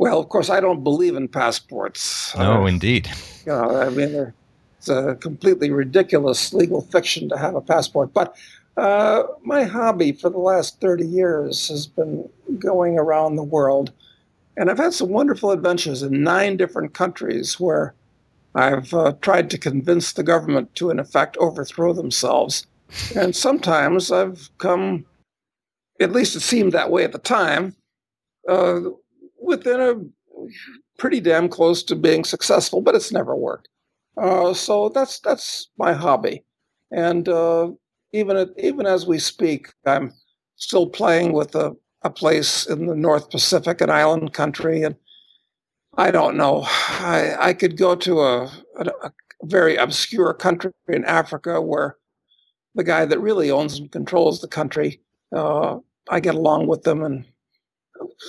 Well, 0.04 0.20
of 0.20 0.28
course, 0.28 0.50
I 0.50 0.60
don't 0.60 0.84
believe 0.84 1.16
in 1.16 1.30
passports. 1.30 2.36
No, 2.36 2.64
uh, 2.64 2.66
indeed. 2.66 3.10
You 3.46 3.54
know, 3.54 3.78
I 3.78 3.90
mean, 3.90 4.34
it's 4.78 4.90
a 4.90 5.16
completely 5.16 5.72
ridiculous 5.72 6.54
legal 6.54 6.82
fiction 6.82 7.30
to 7.30 7.38
have 7.38 7.56
a 7.56 7.62
passport. 7.62 8.14
But 8.14 8.36
uh, 8.76 9.24
my 9.44 9.64
hobby 9.64 10.12
for 10.12 10.30
the 10.30 10.40
last 10.40 10.82
30 10.82 11.08
years 11.08 11.70
has 11.70 11.88
been 11.88 12.28
going 12.60 13.00
around 13.00 13.38
the 13.38 13.44
world. 13.44 13.94
And 14.58 14.70
I've 14.70 14.78
had 14.78 14.92
some 14.92 15.08
wonderful 15.08 15.52
adventures 15.52 16.04
in 16.04 16.22
nine 16.22 16.58
different 16.58 16.94
countries 16.94 17.58
where 17.58 17.94
I've 18.56 18.94
uh, 18.94 19.14
tried 19.22 19.50
to 19.52 19.58
convince 19.58 20.12
the 20.12 20.24
government 20.24 20.76
to, 20.76 20.90
in 20.90 21.00
effect, 21.00 21.38
overthrow 21.38 21.94
themselves. 21.94 22.68
And 23.16 23.34
sometimes 23.34 24.12
I've 24.12 24.50
come, 24.58 25.06
at 26.02 26.12
least 26.12 26.36
it 26.36 26.42
seemed 26.42 26.74
that 26.74 26.92
way 26.92 27.06
at 27.06 27.14
the 27.14 27.20
time, 27.20 27.74
uh, 28.50 28.82
within 29.44 29.82
a 29.82 29.96
pretty 30.98 31.20
damn 31.20 31.50
close 31.50 31.84
to 31.84 31.96
being 31.96 32.24
successful, 32.24 32.82
but 32.82 32.96
it's 32.96 33.12
never 33.12 33.36
worked. 33.36 33.68
Uh, 34.18 34.54
so 34.54 34.90
that's 34.90 35.20
that's 35.20 35.70
my 35.78 35.94
hobby, 35.94 36.44
and 36.92 37.28
uh, 37.28 37.70
even 38.12 38.38
at, 38.38 38.50
even 38.58 38.86
as 38.86 39.08
we 39.08 39.18
speak, 39.18 39.74
I'm 39.86 40.14
still 40.56 40.88
playing 40.88 41.34
with 41.34 41.56
a, 41.56 41.76
a 42.04 42.10
place 42.10 42.68
in 42.68 42.86
the 42.86 42.96
North 42.96 43.32
Pacific, 43.32 43.82
an 43.82 43.90
island 43.90 44.34
country, 44.34 44.84
and 44.84 44.96
I 45.98 46.12
don't 46.12 46.38
know. 46.38 46.64
I 46.68 47.36
I 47.40 47.54
could 47.54 47.76
go 47.76 47.96
to 47.96 48.22
a, 48.22 48.44
a, 48.78 48.86
a 49.04 49.12
very 49.44 49.76
obscure 49.78 50.34
country 50.34 50.72
in 50.88 51.04
Africa 51.06 51.60
where 51.60 51.98
the 52.76 52.84
guy 52.84 53.06
that 53.06 53.20
really 53.20 53.50
owns 53.52 53.80
and 53.80 53.92
controls 53.92 54.42
the 54.42 54.48
country, 54.48 55.02
uh, 55.36 55.78
I 56.10 56.20
get 56.20 56.36
along 56.36 56.68
with 56.68 56.84
them, 56.84 57.04
and 57.04 57.26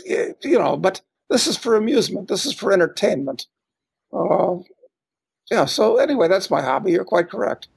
you 0.04 0.58
know, 0.58 0.76
but 0.76 1.00
this 1.30 1.46
is 1.46 1.56
for 1.56 1.76
amusement. 1.76 2.28
This 2.28 2.46
is 2.46 2.52
for 2.52 2.72
entertainment. 2.72 3.46
Uh, 4.12 4.56
yeah. 5.50 5.64
So 5.64 5.96
anyway, 5.96 6.28
that's 6.28 6.50
my 6.50 6.62
hobby. 6.62 6.92
You're 6.92 7.04
quite 7.04 7.30
correct. 7.30 7.68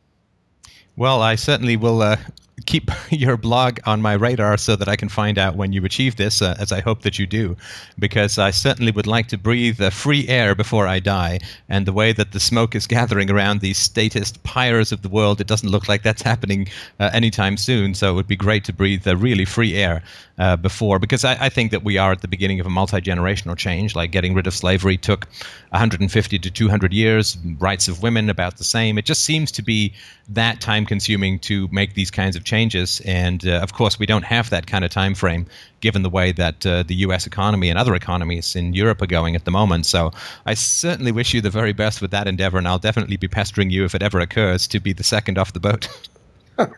Well, 0.95 1.21
I 1.21 1.35
certainly 1.35 1.77
will 1.77 2.01
uh, 2.01 2.17
keep 2.65 2.89
your 3.11 3.37
blog 3.37 3.79
on 3.85 4.01
my 4.01 4.13
radar 4.13 4.57
so 4.57 4.75
that 4.75 4.87
I 4.87 4.95
can 4.95 5.09
find 5.09 5.37
out 5.37 5.55
when 5.55 5.73
you 5.73 5.85
achieve 5.85 6.15
this, 6.15 6.41
uh, 6.41 6.55
as 6.59 6.71
I 6.71 6.81
hope 6.81 7.01
that 7.03 7.19
you 7.19 7.27
do, 7.27 7.55
because 7.99 8.37
I 8.37 8.51
certainly 8.51 8.91
would 8.91 9.07
like 9.07 9.27
to 9.27 9.37
breathe 9.37 9.79
uh, 9.81 9.89
free 9.89 10.27
air 10.27 10.55
before 10.55 10.87
I 10.87 10.99
die. 10.99 11.39
And 11.69 11.85
the 11.85 11.93
way 11.93 12.13
that 12.13 12.31
the 12.31 12.39
smoke 12.39 12.75
is 12.75 12.87
gathering 12.87 13.29
around 13.29 13.61
these 13.61 13.77
statist 13.77 14.41
pyres 14.43 14.91
of 14.91 15.01
the 15.01 15.09
world, 15.09 15.39
it 15.39 15.47
doesn't 15.47 15.69
look 15.69 15.87
like 15.87 16.03
that's 16.03 16.21
happening 16.21 16.67
uh, 16.99 17.09
anytime 17.13 17.57
soon. 17.57 17.93
So 17.93 18.11
it 18.11 18.15
would 18.15 18.27
be 18.27 18.35
great 18.35 18.63
to 18.65 18.73
breathe 18.73 19.05
really 19.07 19.45
free 19.45 19.75
air 19.75 20.03
uh, 20.37 20.55
before, 20.55 20.99
because 20.99 21.23
I, 21.25 21.45
I, 21.45 21.49
think 21.49 21.71
that 21.71 21.83
we 21.83 21.97
are 21.97 22.11
at 22.11 22.21
the 22.21 22.27
beginning 22.27 22.59
of 22.59 22.67
a 22.67 22.69
multi 22.69 23.01
generational 23.01 23.57
change. 23.57 23.95
Like 23.95 24.11
getting 24.11 24.35
rid 24.35 24.45
of 24.45 24.53
slavery 24.53 24.95
took 24.97 25.27
150 25.69 26.39
to 26.39 26.51
200 26.51 26.93
years, 26.93 27.37
rights 27.57 27.87
of 27.87 28.03
women 28.03 28.29
about 28.29 28.57
the 28.57 28.63
same. 28.63 28.97
It 28.99 29.05
just 29.05 29.23
seems 29.23 29.51
to 29.53 29.63
be 29.63 29.93
that 30.29 30.61
time 30.61 30.85
consuming 30.85 31.39
to 31.39 31.67
make 31.71 31.95
these 31.95 32.11
kinds 32.11 32.35
of 32.35 32.43
changes. 32.47 33.01
And 33.05 33.45
uh, 33.45 33.59
of 33.61 33.73
course, 33.73 33.99
we 33.99 34.07
don't 34.07 34.23
have 34.23 34.49
that 34.49 34.65
kind 34.65 34.83
of 34.83 34.89
time 34.89 35.13
frame 35.13 35.45
given 35.81 36.01
the 36.01 36.09
way 36.09 36.31
that 36.31 36.65
uh, 36.65 36.83
the 36.83 36.95
U.S. 36.95 37.27
economy 37.27 37.69
and 37.69 37.77
other 37.77 37.93
economies 37.93 38.55
in 38.55 38.73
Europe 38.73 39.01
are 39.01 39.07
going 39.07 39.35
at 39.35 39.45
the 39.45 39.51
moment. 39.51 39.85
So 39.85 40.11
I 40.47 40.55
certainly 40.55 41.11
wish 41.11 41.33
you 41.33 41.41
the 41.41 41.51
very 41.51 41.73
best 41.73 42.01
with 42.01 42.11
that 42.11 42.27
endeavor, 42.27 42.57
and 42.57 42.67
I'll 42.67 42.79
definitely 42.79 43.17
be 43.17 43.27
pestering 43.27 43.69
you 43.69 43.85
if 43.85 43.93
it 43.93 44.01
ever 44.01 44.19
occurs 44.19 44.67
to 44.69 44.79
be 44.79 44.93
the 44.93 45.03
second 45.03 45.37
off 45.37 45.53
the 45.53 45.59
boat. 45.59 45.87
well, 46.57 46.71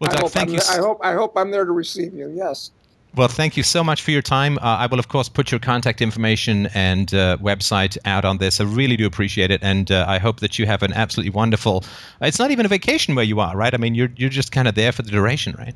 Doug, 0.00 0.30
thank 0.30 0.48
I'm, 0.48 0.54
you. 0.54 0.60
I 0.70 0.78
hope 0.78 0.98
I 1.02 1.12
hope 1.12 1.36
I'm 1.36 1.50
there 1.50 1.66
to 1.66 1.72
receive 1.72 2.14
you. 2.14 2.32
Yes. 2.34 2.70
Well, 3.16 3.28
thank 3.28 3.56
you 3.56 3.62
so 3.62 3.84
much 3.84 4.02
for 4.02 4.10
your 4.10 4.22
time. 4.22 4.58
Uh, 4.58 4.62
I 4.62 4.86
will, 4.86 4.98
of 4.98 5.06
course, 5.06 5.28
put 5.28 5.52
your 5.52 5.60
contact 5.60 6.02
information 6.02 6.66
and 6.74 7.14
uh, 7.14 7.36
website 7.40 7.96
out 8.04 8.24
on 8.24 8.38
this. 8.38 8.60
I 8.60 8.64
really 8.64 8.96
do 8.96 9.06
appreciate 9.06 9.52
it, 9.52 9.62
and 9.62 9.92
uh, 9.92 10.04
I 10.08 10.18
hope 10.18 10.40
that 10.40 10.58
you 10.58 10.66
have 10.66 10.82
an 10.82 10.92
absolutely 10.92 11.30
wonderful. 11.30 11.84
It's 12.20 12.40
not 12.40 12.50
even 12.50 12.66
a 12.66 12.68
vacation 12.68 13.14
where 13.14 13.24
you 13.24 13.38
are, 13.38 13.56
right? 13.56 13.72
I 13.72 13.76
mean, 13.76 13.94
you're 13.94 14.10
you're 14.16 14.30
just 14.30 14.50
kind 14.50 14.66
of 14.66 14.74
there 14.74 14.90
for 14.90 15.02
the 15.02 15.12
duration, 15.12 15.54
right? 15.56 15.74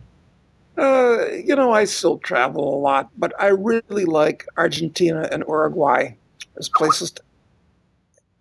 Uh, 0.77 1.27
you 1.33 1.55
know, 1.55 1.71
I 1.71 1.85
still 1.85 2.19
travel 2.19 2.75
a 2.75 2.79
lot, 2.81 3.09
but 3.17 3.33
I 3.41 3.49
really 3.49 4.05
like 4.05 4.45
Argentina 4.57 5.29
and 5.31 5.45
Uruguay 5.47 6.15
as 6.59 6.69
places. 6.69 7.13
To... 7.13 7.23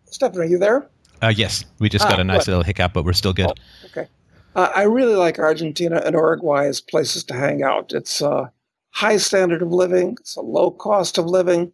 Stefan, 0.05 0.41
are 0.41 0.45
you 0.45 0.57
there? 0.57 0.87
Uh, 1.21 1.33
yes, 1.35 1.65
we 1.77 1.87
just 1.87 2.05
ah, 2.05 2.09
got 2.09 2.19
a 2.19 2.23
nice 2.23 2.45
good. 2.45 2.51
little 2.51 2.63
hiccup, 2.63 2.93
but 2.93 3.05
we're 3.05 3.13
still 3.13 3.33
good. 3.33 3.47
Oh, 3.47 3.85
okay. 3.85 4.07
Uh, 4.55 4.71
I 4.75 4.83
really 4.83 5.15
like 5.15 5.37
Argentina 5.37 6.01
and 6.03 6.15
Uruguay 6.15 6.65
as 6.65 6.81
places 6.81 7.23
to 7.25 7.35
hang 7.35 7.61
out. 7.61 7.91
It's 7.91 8.23
uh, 8.23 8.49
high 8.91 9.17
standard 9.17 9.61
of 9.61 9.71
living. 9.71 10.17
It's 10.19 10.35
a 10.35 10.41
low 10.41 10.71
cost 10.71 11.17
of 11.17 11.25
living. 11.25 11.71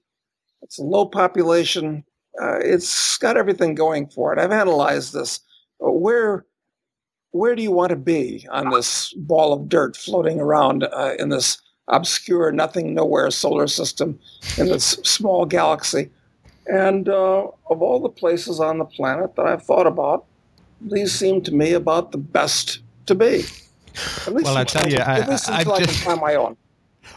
It's 0.61 0.79
a 0.79 0.83
low 0.83 1.05
population. 1.05 2.03
Uh, 2.41 2.57
it's 2.59 3.17
got 3.17 3.37
everything 3.37 3.75
going 3.75 4.07
for 4.07 4.33
it. 4.33 4.39
I've 4.39 4.51
analyzed 4.51 5.13
this. 5.13 5.39
Where 5.79 6.45
where 7.31 7.55
do 7.55 7.63
you 7.63 7.71
want 7.71 7.89
to 7.89 7.95
be 7.95 8.47
on 8.51 8.69
this 8.69 9.11
ball 9.13 9.53
of 9.53 9.67
dirt 9.67 9.97
floating 9.97 10.39
around 10.39 10.83
uh, 10.83 11.15
in 11.17 11.29
this 11.29 11.59
obscure, 11.87 12.51
nothing, 12.51 12.93
nowhere 12.93 13.31
solar 13.31 13.65
system 13.65 14.19
in 14.57 14.67
this 14.67 14.85
small 15.03 15.45
galaxy? 15.45 16.11
And 16.67 17.09
uh, 17.09 17.47
of 17.69 17.81
all 17.81 17.99
the 17.99 18.09
places 18.09 18.59
on 18.59 18.77
the 18.77 18.85
planet 18.85 19.35
that 19.35 19.47
I've 19.47 19.63
thought 19.63 19.87
about, 19.87 20.25
these 20.79 21.11
seem 21.11 21.41
to 21.41 21.51
me 21.51 21.73
about 21.73 22.11
the 22.11 22.19
best 22.19 22.79
to 23.07 23.15
be. 23.15 23.43
well, 24.27 24.57
I 24.57 24.63
tell 24.63 24.89
you, 24.89 24.99
I, 24.99 25.01
I, 25.01 25.17
I, 25.17 25.25
just, 25.25 25.49
I 25.49 25.63
can 25.63 25.87
find 25.87 26.21
my 26.21 26.35
own. 26.35 26.55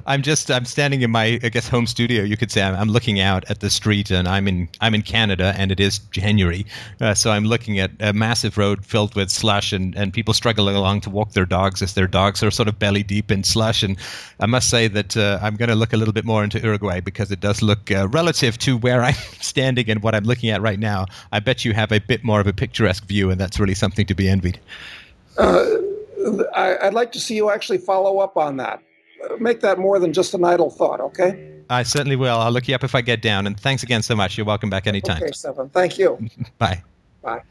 I'm 0.06 0.22
just 0.22 0.50
I'm 0.50 0.64
standing 0.64 1.02
in 1.02 1.10
my 1.10 1.38
I 1.42 1.48
guess 1.48 1.68
home 1.68 1.86
studio. 1.86 2.22
You 2.22 2.36
could 2.36 2.50
say 2.50 2.62
I'm, 2.62 2.74
I'm 2.74 2.88
looking 2.88 3.20
out 3.20 3.44
at 3.50 3.60
the 3.60 3.70
street, 3.70 4.10
and 4.10 4.28
I'm 4.28 4.46
in 4.48 4.68
I'm 4.80 4.94
in 4.94 5.02
Canada, 5.02 5.54
and 5.56 5.72
it 5.72 5.80
is 5.80 5.98
January, 6.10 6.66
uh, 7.00 7.14
so 7.14 7.30
I'm 7.30 7.44
looking 7.44 7.78
at 7.78 7.90
a 8.00 8.12
massive 8.12 8.58
road 8.58 8.84
filled 8.84 9.14
with 9.14 9.30
slush, 9.30 9.72
and 9.72 9.94
and 9.96 10.12
people 10.12 10.34
struggling 10.34 10.76
along 10.76 11.00
to 11.02 11.10
walk 11.10 11.32
their 11.32 11.46
dogs 11.46 11.82
as 11.82 11.94
their 11.94 12.06
dogs 12.06 12.42
are 12.42 12.50
sort 12.50 12.68
of 12.68 12.78
belly 12.78 13.02
deep 13.02 13.30
in 13.30 13.44
slush. 13.44 13.82
And 13.82 13.96
I 14.40 14.46
must 14.46 14.70
say 14.70 14.88
that 14.88 15.16
uh, 15.16 15.38
I'm 15.42 15.56
going 15.56 15.68
to 15.68 15.74
look 15.74 15.92
a 15.92 15.96
little 15.96 16.14
bit 16.14 16.24
more 16.24 16.44
into 16.44 16.60
Uruguay 16.60 17.00
because 17.00 17.30
it 17.30 17.40
does 17.40 17.62
look 17.62 17.90
uh, 17.90 18.08
relative 18.08 18.58
to 18.58 18.76
where 18.76 19.02
I'm 19.02 19.14
standing 19.40 19.90
and 19.90 20.02
what 20.02 20.14
I'm 20.14 20.24
looking 20.24 20.50
at 20.50 20.60
right 20.60 20.78
now. 20.78 21.06
I 21.32 21.40
bet 21.40 21.64
you 21.64 21.72
have 21.74 21.92
a 21.92 22.00
bit 22.00 22.24
more 22.24 22.40
of 22.40 22.46
a 22.46 22.52
picturesque 22.52 23.06
view, 23.06 23.30
and 23.30 23.40
that's 23.40 23.58
really 23.58 23.74
something 23.74 24.06
to 24.06 24.14
be 24.14 24.28
envied. 24.28 24.60
Uh, 25.38 25.64
I, 26.54 26.76
I'd 26.82 26.94
like 26.94 27.12
to 27.12 27.20
see 27.20 27.36
you 27.36 27.50
actually 27.50 27.78
follow 27.78 28.18
up 28.18 28.36
on 28.36 28.56
that 28.56 28.82
make 29.38 29.60
that 29.60 29.78
more 29.78 29.98
than 29.98 30.12
just 30.12 30.34
an 30.34 30.44
idle 30.44 30.70
thought, 30.70 31.00
okay? 31.00 31.52
I 31.68 31.82
certainly 31.82 32.16
will. 32.16 32.38
I'll 32.38 32.52
look 32.52 32.68
you 32.68 32.74
up 32.74 32.84
if 32.84 32.94
I 32.94 33.00
get 33.00 33.22
down. 33.22 33.46
And 33.46 33.58
thanks 33.58 33.82
again 33.82 34.02
so 34.02 34.14
much. 34.14 34.36
You're 34.36 34.46
welcome 34.46 34.70
back 34.70 34.86
anytime. 34.86 35.22
Okay, 35.22 35.32
Stefan. 35.32 35.68
Thank 35.70 35.98
you. 35.98 36.28
Bye. 36.58 36.82
Bye. 37.22 37.42